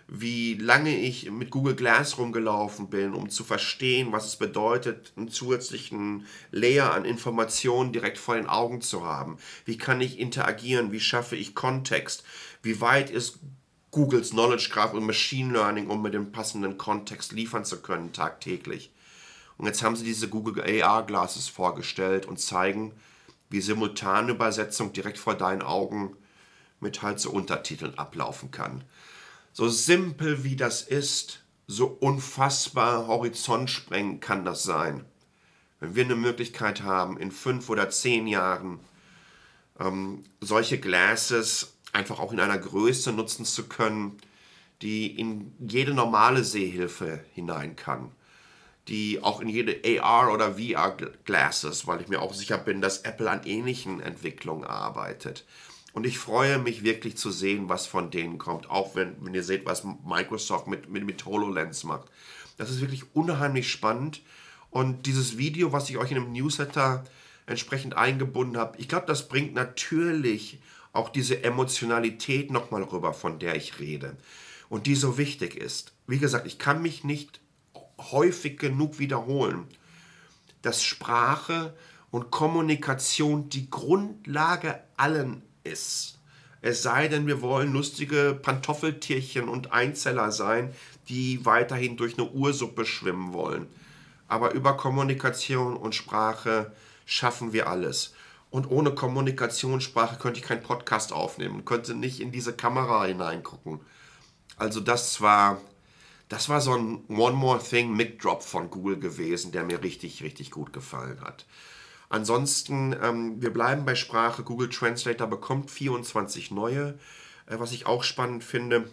wie 0.07 0.55
lange 0.55 0.95
ich 0.95 1.31
mit 1.31 1.49
Google 1.49 1.75
Glass 1.75 2.17
rumgelaufen 2.17 2.89
bin, 2.89 3.13
um 3.13 3.29
zu 3.29 3.43
verstehen, 3.43 4.11
was 4.11 4.25
es 4.25 4.35
bedeutet, 4.35 5.13
einen 5.15 5.29
zusätzlichen 5.29 6.25
Layer 6.51 6.93
an 6.93 7.05
Informationen 7.05 7.93
direkt 7.93 8.17
vor 8.17 8.35
den 8.35 8.47
Augen 8.47 8.81
zu 8.81 9.05
haben. 9.05 9.37
Wie 9.65 9.77
kann 9.77 10.01
ich 10.01 10.19
interagieren? 10.19 10.91
Wie 10.91 10.99
schaffe 10.99 11.35
ich 11.35 11.55
Kontext? 11.55 12.23
Wie 12.61 12.81
weit 12.81 13.09
ist 13.09 13.39
Googles 13.91 14.31
Knowledge 14.31 14.69
Graph 14.71 14.93
und 14.93 15.05
Machine 15.05 15.53
Learning, 15.53 15.87
um 15.87 16.01
mir 16.01 16.11
den 16.11 16.31
passenden 16.31 16.77
Kontext 16.77 17.31
liefern 17.31 17.65
zu 17.65 17.81
können 17.81 18.11
tagtäglich? 18.11 18.91
Und 19.57 19.67
jetzt 19.67 19.83
haben 19.83 19.95
sie 19.95 20.05
diese 20.05 20.29
Google 20.29 20.83
AR 20.83 21.05
Glasses 21.05 21.47
vorgestellt 21.47 22.25
und 22.25 22.39
zeigen, 22.39 22.91
wie 23.49 23.61
Simultanübersetzung 23.61 24.93
direkt 24.93 25.17
vor 25.17 25.35
deinen 25.35 25.61
Augen 25.61 26.17
mit 26.79 27.01
halt 27.01 27.19
so 27.19 27.31
Untertiteln 27.31 27.97
ablaufen 27.97 28.51
kann. 28.51 28.83
So 29.53 29.69
simpel 29.69 30.43
wie 30.43 30.55
das 30.55 30.81
ist, 30.81 31.43
so 31.67 31.85
unfassbar 31.85 33.05
horizontsprengend 33.05 34.19
kann 34.19 34.45
das 34.45 34.63
sein. 34.63 35.05
Wenn 35.79 35.95
wir 35.95 36.05
eine 36.05 36.15
Möglichkeit 36.15 36.81
haben, 36.81 37.17
in 37.17 37.31
fünf 37.31 37.69
oder 37.69 37.91
zehn 37.91 38.25
Jahren 38.25 38.79
ähm, 39.79 40.23
solche 40.41 40.79
Glasses 40.79 41.75
einfach 41.91 42.19
auch 42.19 42.33
in 42.33 42.39
einer 42.39 42.57
Größe 42.57 43.13
nutzen 43.13 43.45
zu 43.45 43.67
können, 43.67 44.17
die 44.81 45.19
in 45.19 45.53
jede 45.59 45.93
normale 45.93 46.43
Sehhilfe 46.43 47.23
hinein 47.33 47.75
kann, 47.75 48.11
die 48.87 49.21
auch 49.21 49.39
in 49.39 49.49
jede 49.49 49.81
AR 50.01 50.33
oder 50.33 50.55
VR 50.55 50.97
Glasses, 51.25 51.85
weil 51.85 52.01
ich 52.01 52.07
mir 52.07 52.23
auch 52.23 52.33
sicher 52.33 52.57
bin, 52.57 52.81
dass 52.81 53.01
Apple 53.01 53.29
an 53.29 53.43
ähnlichen 53.45 54.01
Entwicklungen 54.01 54.65
arbeitet, 54.65 55.45
und 55.93 56.07
ich 56.07 56.17
freue 56.17 56.57
mich 56.57 56.83
wirklich 56.83 57.17
zu 57.17 57.31
sehen, 57.31 57.69
was 57.69 57.85
von 57.85 58.09
denen 58.09 58.39
kommt. 58.39 58.69
Auch 58.69 58.95
wenn, 58.95 59.15
wenn 59.23 59.35
ihr 59.35 59.43
seht, 59.43 59.65
was 59.65 59.83
Microsoft 59.83 60.67
mit, 60.67 60.89
mit, 60.89 61.05
mit 61.05 61.23
HoloLens 61.25 61.83
macht. 61.83 62.09
Das 62.57 62.71
ist 62.71 62.81
wirklich 62.81 63.15
unheimlich 63.15 63.71
spannend. 63.71 64.21
Und 64.71 65.05
dieses 65.05 65.37
Video, 65.37 65.71
was 65.71 65.89
ich 65.91 65.97
euch 65.97 66.11
in 66.11 66.17
dem 66.17 66.31
Newsletter 66.31 67.03
entsprechend 67.45 67.95
eingebunden 67.95 68.57
habe, 68.57 68.77
ich 68.79 68.89
glaube, 68.89 69.05
das 69.05 69.27
bringt 69.27 69.53
natürlich 69.53 70.59
auch 70.93 71.09
diese 71.09 71.43
Emotionalität 71.43 72.49
nochmal 72.49 72.83
rüber, 72.83 73.13
von 73.13 73.37
der 73.37 73.55
ich 73.55 73.79
rede. 73.79 74.17
Und 74.69 74.87
die 74.87 74.95
so 74.95 75.19
wichtig 75.19 75.55
ist. 75.55 75.93
Wie 76.07 76.17
gesagt, 76.17 76.47
ich 76.47 76.57
kann 76.57 76.81
mich 76.81 77.03
nicht 77.03 77.39
häufig 77.99 78.57
genug 78.57 78.97
wiederholen, 78.97 79.67
dass 80.63 80.81
Sprache 80.83 81.75
und 82.09 82.31
Kommunikation 82.31 83.49
die 83.49 83.69
Grundlage 83.69 84.79
allen 84.97 85.43
ist. 85.63 86.19
Es 86.61 86.81
sei 86.81 87.09
denn, 87.09 87.27
wir 87.27 87.41
wollen 87.41 87.73
lustige 87.73 88.39
Pantoffeltierchen 88.41 89.49
und 89.49 89.73
Einzeller 89.73 90.31
sein, 90.31 90.73
die 91.09 91.45
weiterhin 91.45 91.97
durch 91.97 92.17
eine 92.17 92.29
Ursuppe 92.29 92.85
schwimmen 92.85 93.33
wollen. 93.33 93.67
Aber 94.27 94.53
über 94.53 94.77
Kommunikation 94.77 95.75
und 95.75 95.93
Sprache 95.93 96.71
schaffen 97.05 97.51
wir 97.51 97.67
alles. 97.67 98.13
Und 98.49 98.69
ohne 98.69 98.93
Kommunikationssprache 98.93 100.17
könnte 100.19 100.39
ich 100.39 100.45
keinen 100.45 100.63
Podcast 100.63 101.11
aufnehmen, 101.11 101.65
könnte 101.65 101.95
nicht 101.95 102.19
in 102.19 102.31
diese 102.31 102.53
Kamera 102.53 103.05
hineingucken. 103.05 103.79
Also 104.55 104.79
das 104.79 105.19
war, 105.21 105.59
das 106.29 106.49
war 106.49 106.61
so 106.61 106.75
ein 106.75 107.03
One 107.09 107.35
More 107.35 107.61
Thing 107.61 107.93
Mic 107.95 108.19
Drop 108.19 108.43
von 108.43 108.69
Google 108.69 108.99
gewesen, 108.99 109.51
der 109.51 109.63
mir 109.63 109.83
richtig, 109.83 110.23
richtig 110.23 110.51
gut 110.51 110.71
gefallen 110.71 111.19
hat. 111.21 111.45
Ansonsten, 112.13 112.95
ähm, 113.01 113.41
wir 113.41 113.51
bleiben 113.51 113.85
bei 113.85 113.95
Sprache. 113.95 114.43
Google 114.43 114.69
Translator 114.69 115.25
bekommt 115.25 115.71
24 115.71 116.51
neue, 116.51 116.89
äh, 117.47 117.57
was 117.57 117.71
ich 117.71 117.87
auch 117.87 118.03
spannend 118.03 118.43
finde. 118.43 118.87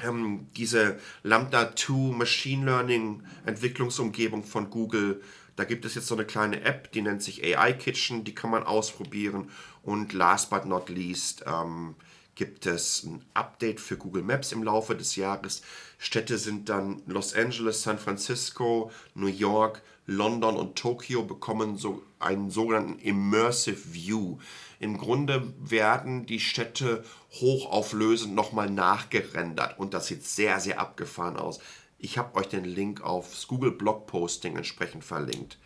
Ähm, 0.00 0.46
diese 0.56 1.00
Lambda 1.24 1.74
2 1.74 2.14
Machine 2.14 2.64
Learning 2.64 3.24
Entwicklungsumgebung 3.44 4.44
von 4.44 4.70
Google. 4.70 5.20
Da 5.56 5.64
gibt 5.64 5.84
es 5.84 5.96
jetzt 5.96 6.06
so 6.06 6.14
eine 6.14 6.26
kleine 6.26 6.60
App, 6.60 6.92
die 6.92 7.02
nennt 7.02 7.24
sich 7.24 7.42
AI 7.42 7.72
Kitchen, 7.72 8.22
die 8.22 8.36
kann 8.36 8.52
man 8.52 8.62
ausprobieren. 8.62 9.50
Und 9.82 10.12
last 10.12 10.48
but 10.50 10.64
not 10.64 10.88
least 10.88 11.42
ähm, 11.48 11.96
gibt 12.36 12.66
es 12.66 13.02
ein 13.02 13.24
Update 13.34 13.80
für 13.80 13.96
Google 13.96 14.22
Maps 14.22 14.52
im 14.52 14.62
Laufe 14.62 14.94
des 14.94 15.16
Jahres. 15.16 15.62
Städte 15.98 16.38
sind 16.38 16.68
dann 16.68 17.02
Los 17.06 17.34
Angeles, 17.34 17.82
San 17.82 17.98
Francisco, 17.98 18.92
New 19.16 19.26
York, 19.26 19.82
London 20.06 20.56
und 20.56 20.76
Tokio 20.76 21.22
bekommen 21.22 21.76
so 21.76 22.02
einen 22.18 22.50
sogenannten 22.50 22.98
Immersive 22.98 23.94
View. 23.94 24.38
Im 24.78 24.98
Grunde 24.98 25.54
werden 25.58 26.26
die 26.26 26.40
Städte 26.40 27.04
hochauflösend 27.32 28.34
nochmal 28.34 28.70
nachgerendert 28.70 29.78
und 29.78 29.94
das 29.94 30.06
sieht 30.06 30.24
sehr, 30.24 30.60
sehr 30.60 30.78
abgefahren 30.78 31.36
aus. 31.36 31.60
Ich 31.98 32.18
habe 32.18 32.34
euch 32.34 32.48
den 32.48 32.64
Link 32.64 33.00
aufs 33.00 33.48
Google 33.48 33.72
Blog 33.72 34.06
Posting 34.06 34.56
entsprechend 34.56 35.04
verlinkt. 35.04 35.58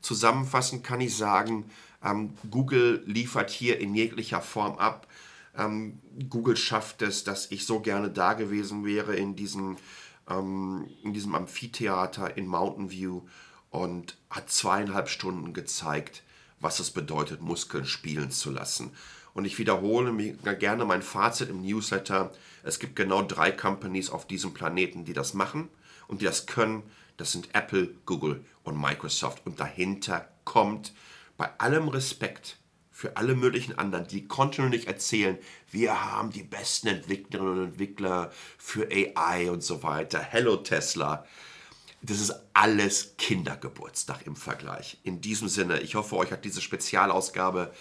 zusammenfassend 0.00 0.84
kann 0.84 1.00
ich 1.00 1.16
sagen, 1.16 1.70
ähm, 2.04 2.34
Google 2.50 3.02
liefert 3.06 3.48
hier 3.50 3.80
in 3.80 3.94
jeglicher 3.94 4.42
Form 4.42 4.76
ab. 4.76 5.06
Ähm, 5.56 6.00
Google 6.28 6.56
schafft 6.56 7.00
es, 7.00 7.24
dass 7.24 7.50
ich 7.50 7.64
so 7.64 7.80
gerne 7.80 8.10
da 8.10 8.34
gewesen 8.34 8.84
wäre 8.84 9.16
in 9.16 9.36
diesem, 9.36 9.76
ähm, 10.28 10.86
in 11.02 11.14
diesem 11.14 11.34
Amphitheater 11.34 12.36
in 12.36 12.46
Mountain 12.46 12.90
View 12.90 13.22
und 13.74 14.16
hat 14.30 14.50
zweieinhalb 14.50 15.08
Stunden 15.08 15.52
gezeigt, 15.52 16.22
was 16.60 16.78
es 16.78 16.92
bedeutet, 16.92 17.40
Muskeln 17.40 17.86
spielen 17.86 18.30
zu 18.30 18.52
lassen. 18.52 18.92
Und 19.34 19.46
ich 19.46 19.58
wiederhole 19.58 20.12
mir 20.12 20.36
gerne 20.36 20.84
mein 20.84 21.02
Fazit 21.02 21.50
im 21.50 21.60
Newsletter. 21.60 22.30
Es 22.62 22.78
gibt 22.78 22.94
genau 22.94 23.22
drei 23.22 23.50
Companies 23.50 24.10
auf 24.10 24.28
diesem 24.28 24.54
Planeten, 24.54 25.04
die 25.04 25.12
das 25.12 25.34
machen 25.34 25.70
und 26.06 26.20
die 26.20 26.24
das 26.24 26.46
können. 26.46 26.84
Das 27.16 27.32
sind 27.32 27.48
Apple, 27.52 27.90
Google 28.06 28.44
und 28.62 28.80
Microsoft. 28.80 29.44
Und 29.44 29.58
dahinter 29.58 30.28
kommt 30.44 30.92
bei 31.36 31.50
allem 31.58 31.88
Respekt 31.88 32.58
für 32.92 33.16
alle 33.16 33.34
möglichen 33.34 33.76
anderen, 33.76 34.06
die 34.06 34.28
kontinuierlich 34.28 34.86
erzählen, 34.86 35.36
wir 35.72 36.04
haben 36.04 36.30
die 36.30 36.44
besten 36.44 36.86
Entwicklerinnen 36.86 37.58
und 37.58 37.64
Entwickler 37.70 38.30
für 38.56 38.88
AI 38.88 39.50
und 39.50 39.64
so 39.64 39.82
weiter. 39.82 40.20
Hello 40.20 40.58
Tesla. 40.58 41.26
Das 42.06 42.20
ist 42.20 42.34
alles 42.52 43.16
Kindergeburtstag 43.16 44.26
im 44.26 44.36
Vergleich. 44.36 44.98
In 45.04 45.22
diesem 45.22 45.48
Sinne, 45.48 45.80
ich 45.80 45.94
hoffe, 45.94 46.16
euch 46.16 46.32
hat 46.32 46.44
diese 46.44 46.60
Spezialausgabe 46.60 47.72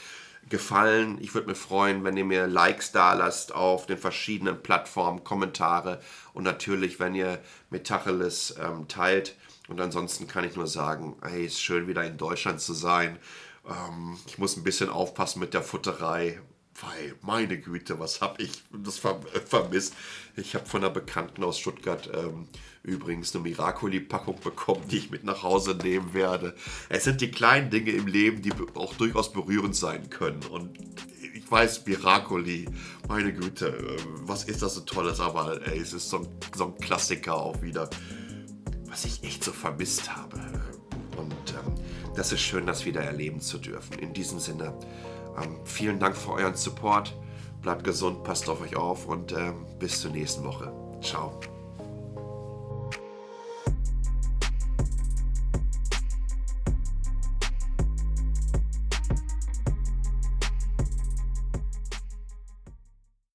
gefallen. 0.47 1.17
Ich 1.19 1.33
würde 1.33 1.49
mich 1.49 1.57
freuen, 1.57 2.05
wenn 2.05 2.15
ihr 2.15 2.23
mir 2.23 2.47
Likes 2.47 2.93
da 2.93 3.13
lasst 3.13 3.53
auf 3.53 3.85
den 3.85 3.97
verschiedenen 3.97 4.63
Plattformen, 4.63 5.25
Kommentare 5.25 5.99
und 6.33 6.43
natürlich, 6.43 7.01
wenn 7.01 7.15
ihr 7.15 7.39
Metacheles 7.69 8.55
ähm, 8.61 8.87
teilt. 8.87 9.35
Und 9.67 9.81
ansonsten 9.81 10.25
kann 10.25 10.45
ich 10.45 10.55
nur 10.55 10.67
sagen, 10.67 11.17
hey, 11.21 11.45
ist 11.45 11.61
schön 11.61 11.89
wieder 11.89 12.05
in 12.05 12.17
Deutschland 12.17 12.61
zu 12.61 12.71
sein. 12.71 13.19
Ähm, 13.67 14.17
ich 14.25 14.37
muss 14.37 14.55
ein 14.55 14.63
bisschen 14.63 14.89
aufpassen 14.89 15.41
mit 15.41 15.53
der 15.53 15.63
Futterei, 15.63 16.39
weil 16.79 17.15
meine 17.21 17.59
Güte, 17.59 17.99
was 17.99 18.21
habe 18.21 18.41
ich 18.41 18.63
das 18.71 18.99
vermisst. 18.99 19.95
Ich 20.37 20.55
habe 20.55 20.65
von 20.65 20.81
einer 20.81 20.93
Bekannten 20.93 21.43
aus 21.43 21.59
Stuttgart 21.59 22.09
ähm, 22.13 22.47
übrigens 22.83 23.33
eine 23.33 23.43
Miracoli-Packung 23.43 24.39
bekommen, 24.41 24.83
die 24.91 24.97
ich 24.97 25.09
mit 25.09 25.23
nach 25.23 25.41
Hause 25.41 25.75
nehmen 25.81 26.13
werde. 26.13 26.53
Es 26.89 27.05
sind 27.05 27.21
die 27.21 27.31
kleinen 27.31 27.69
Dinge 27.69 27.91
im 27.91 28.07
Leben, 28.07 28.41
die 28.41 28.51
auch 28.75 28.93
durchaus 28.95 29.31
berührend 29.31 29.75
sein 29.75 30.09
können. 30.09 30.43
Und 30.51 30.77
ich 31.33 31.49
weiß, 31.49 31.85
Miracoli, 31.85 32.67
meine 33.07 33.33
Güte, 33.33 33.69
äh, 33.69 33.97
was 34.21 34.43
ist 34.43 34.61
das 34.61 34.75
so 34.75 34.81
tolles, 34.81 35.19
aber 35.19 35.65
ey, 35.65 35.79
es 35.79 35.93
ist 35.93 36.09
so 36.09 36.19
ein, 36.19 36.27
so 36.55 36.65
ein 36.65 36.77
Klassiker 36.77 37.35
auch 37.35 37.61
wieder, 37.61 37.89
was 38.87 39.05
ich 39.05 39.23
echt 39.23 39.43
so 39.43 39.51
vermisst 39.51 40.15
habe. 40.15 40.37
Und 41.17 41.33
ähm, 41.51 41.75
das 42.15 42.33
ist 42.33 42.41
schön, 42.41 42.65
das 42.65 42.85
wieder 42.85 43.01
erleben 43.01 43.39
zu 43.39 43.57
dürfen. 43.57 43.97
In 43.99 44.13
diesem 44.13 44.39
Sinne, 44.39 44.77
ähm, 45.41 45.57
vielen 45.63 45.99
Dank 45.99 46.17
für 46.17 46.33
euren 46.33 46.55
Support. 46.55 47.15
Bleibt 47.61 47.85
gesund, 47.85 48.25
passt 48.25 48.49
auf 48.49 48.59
euch 48.61 48.75
auf 48.75 49.07
und 49.07 49.31
ähm, 49.31 49.65
bis 49.79 50.01
zur 50.01 50.11
nächsten 50.11 50.43
Woche. 50.43 50.73
Ciao. 51.01 51.39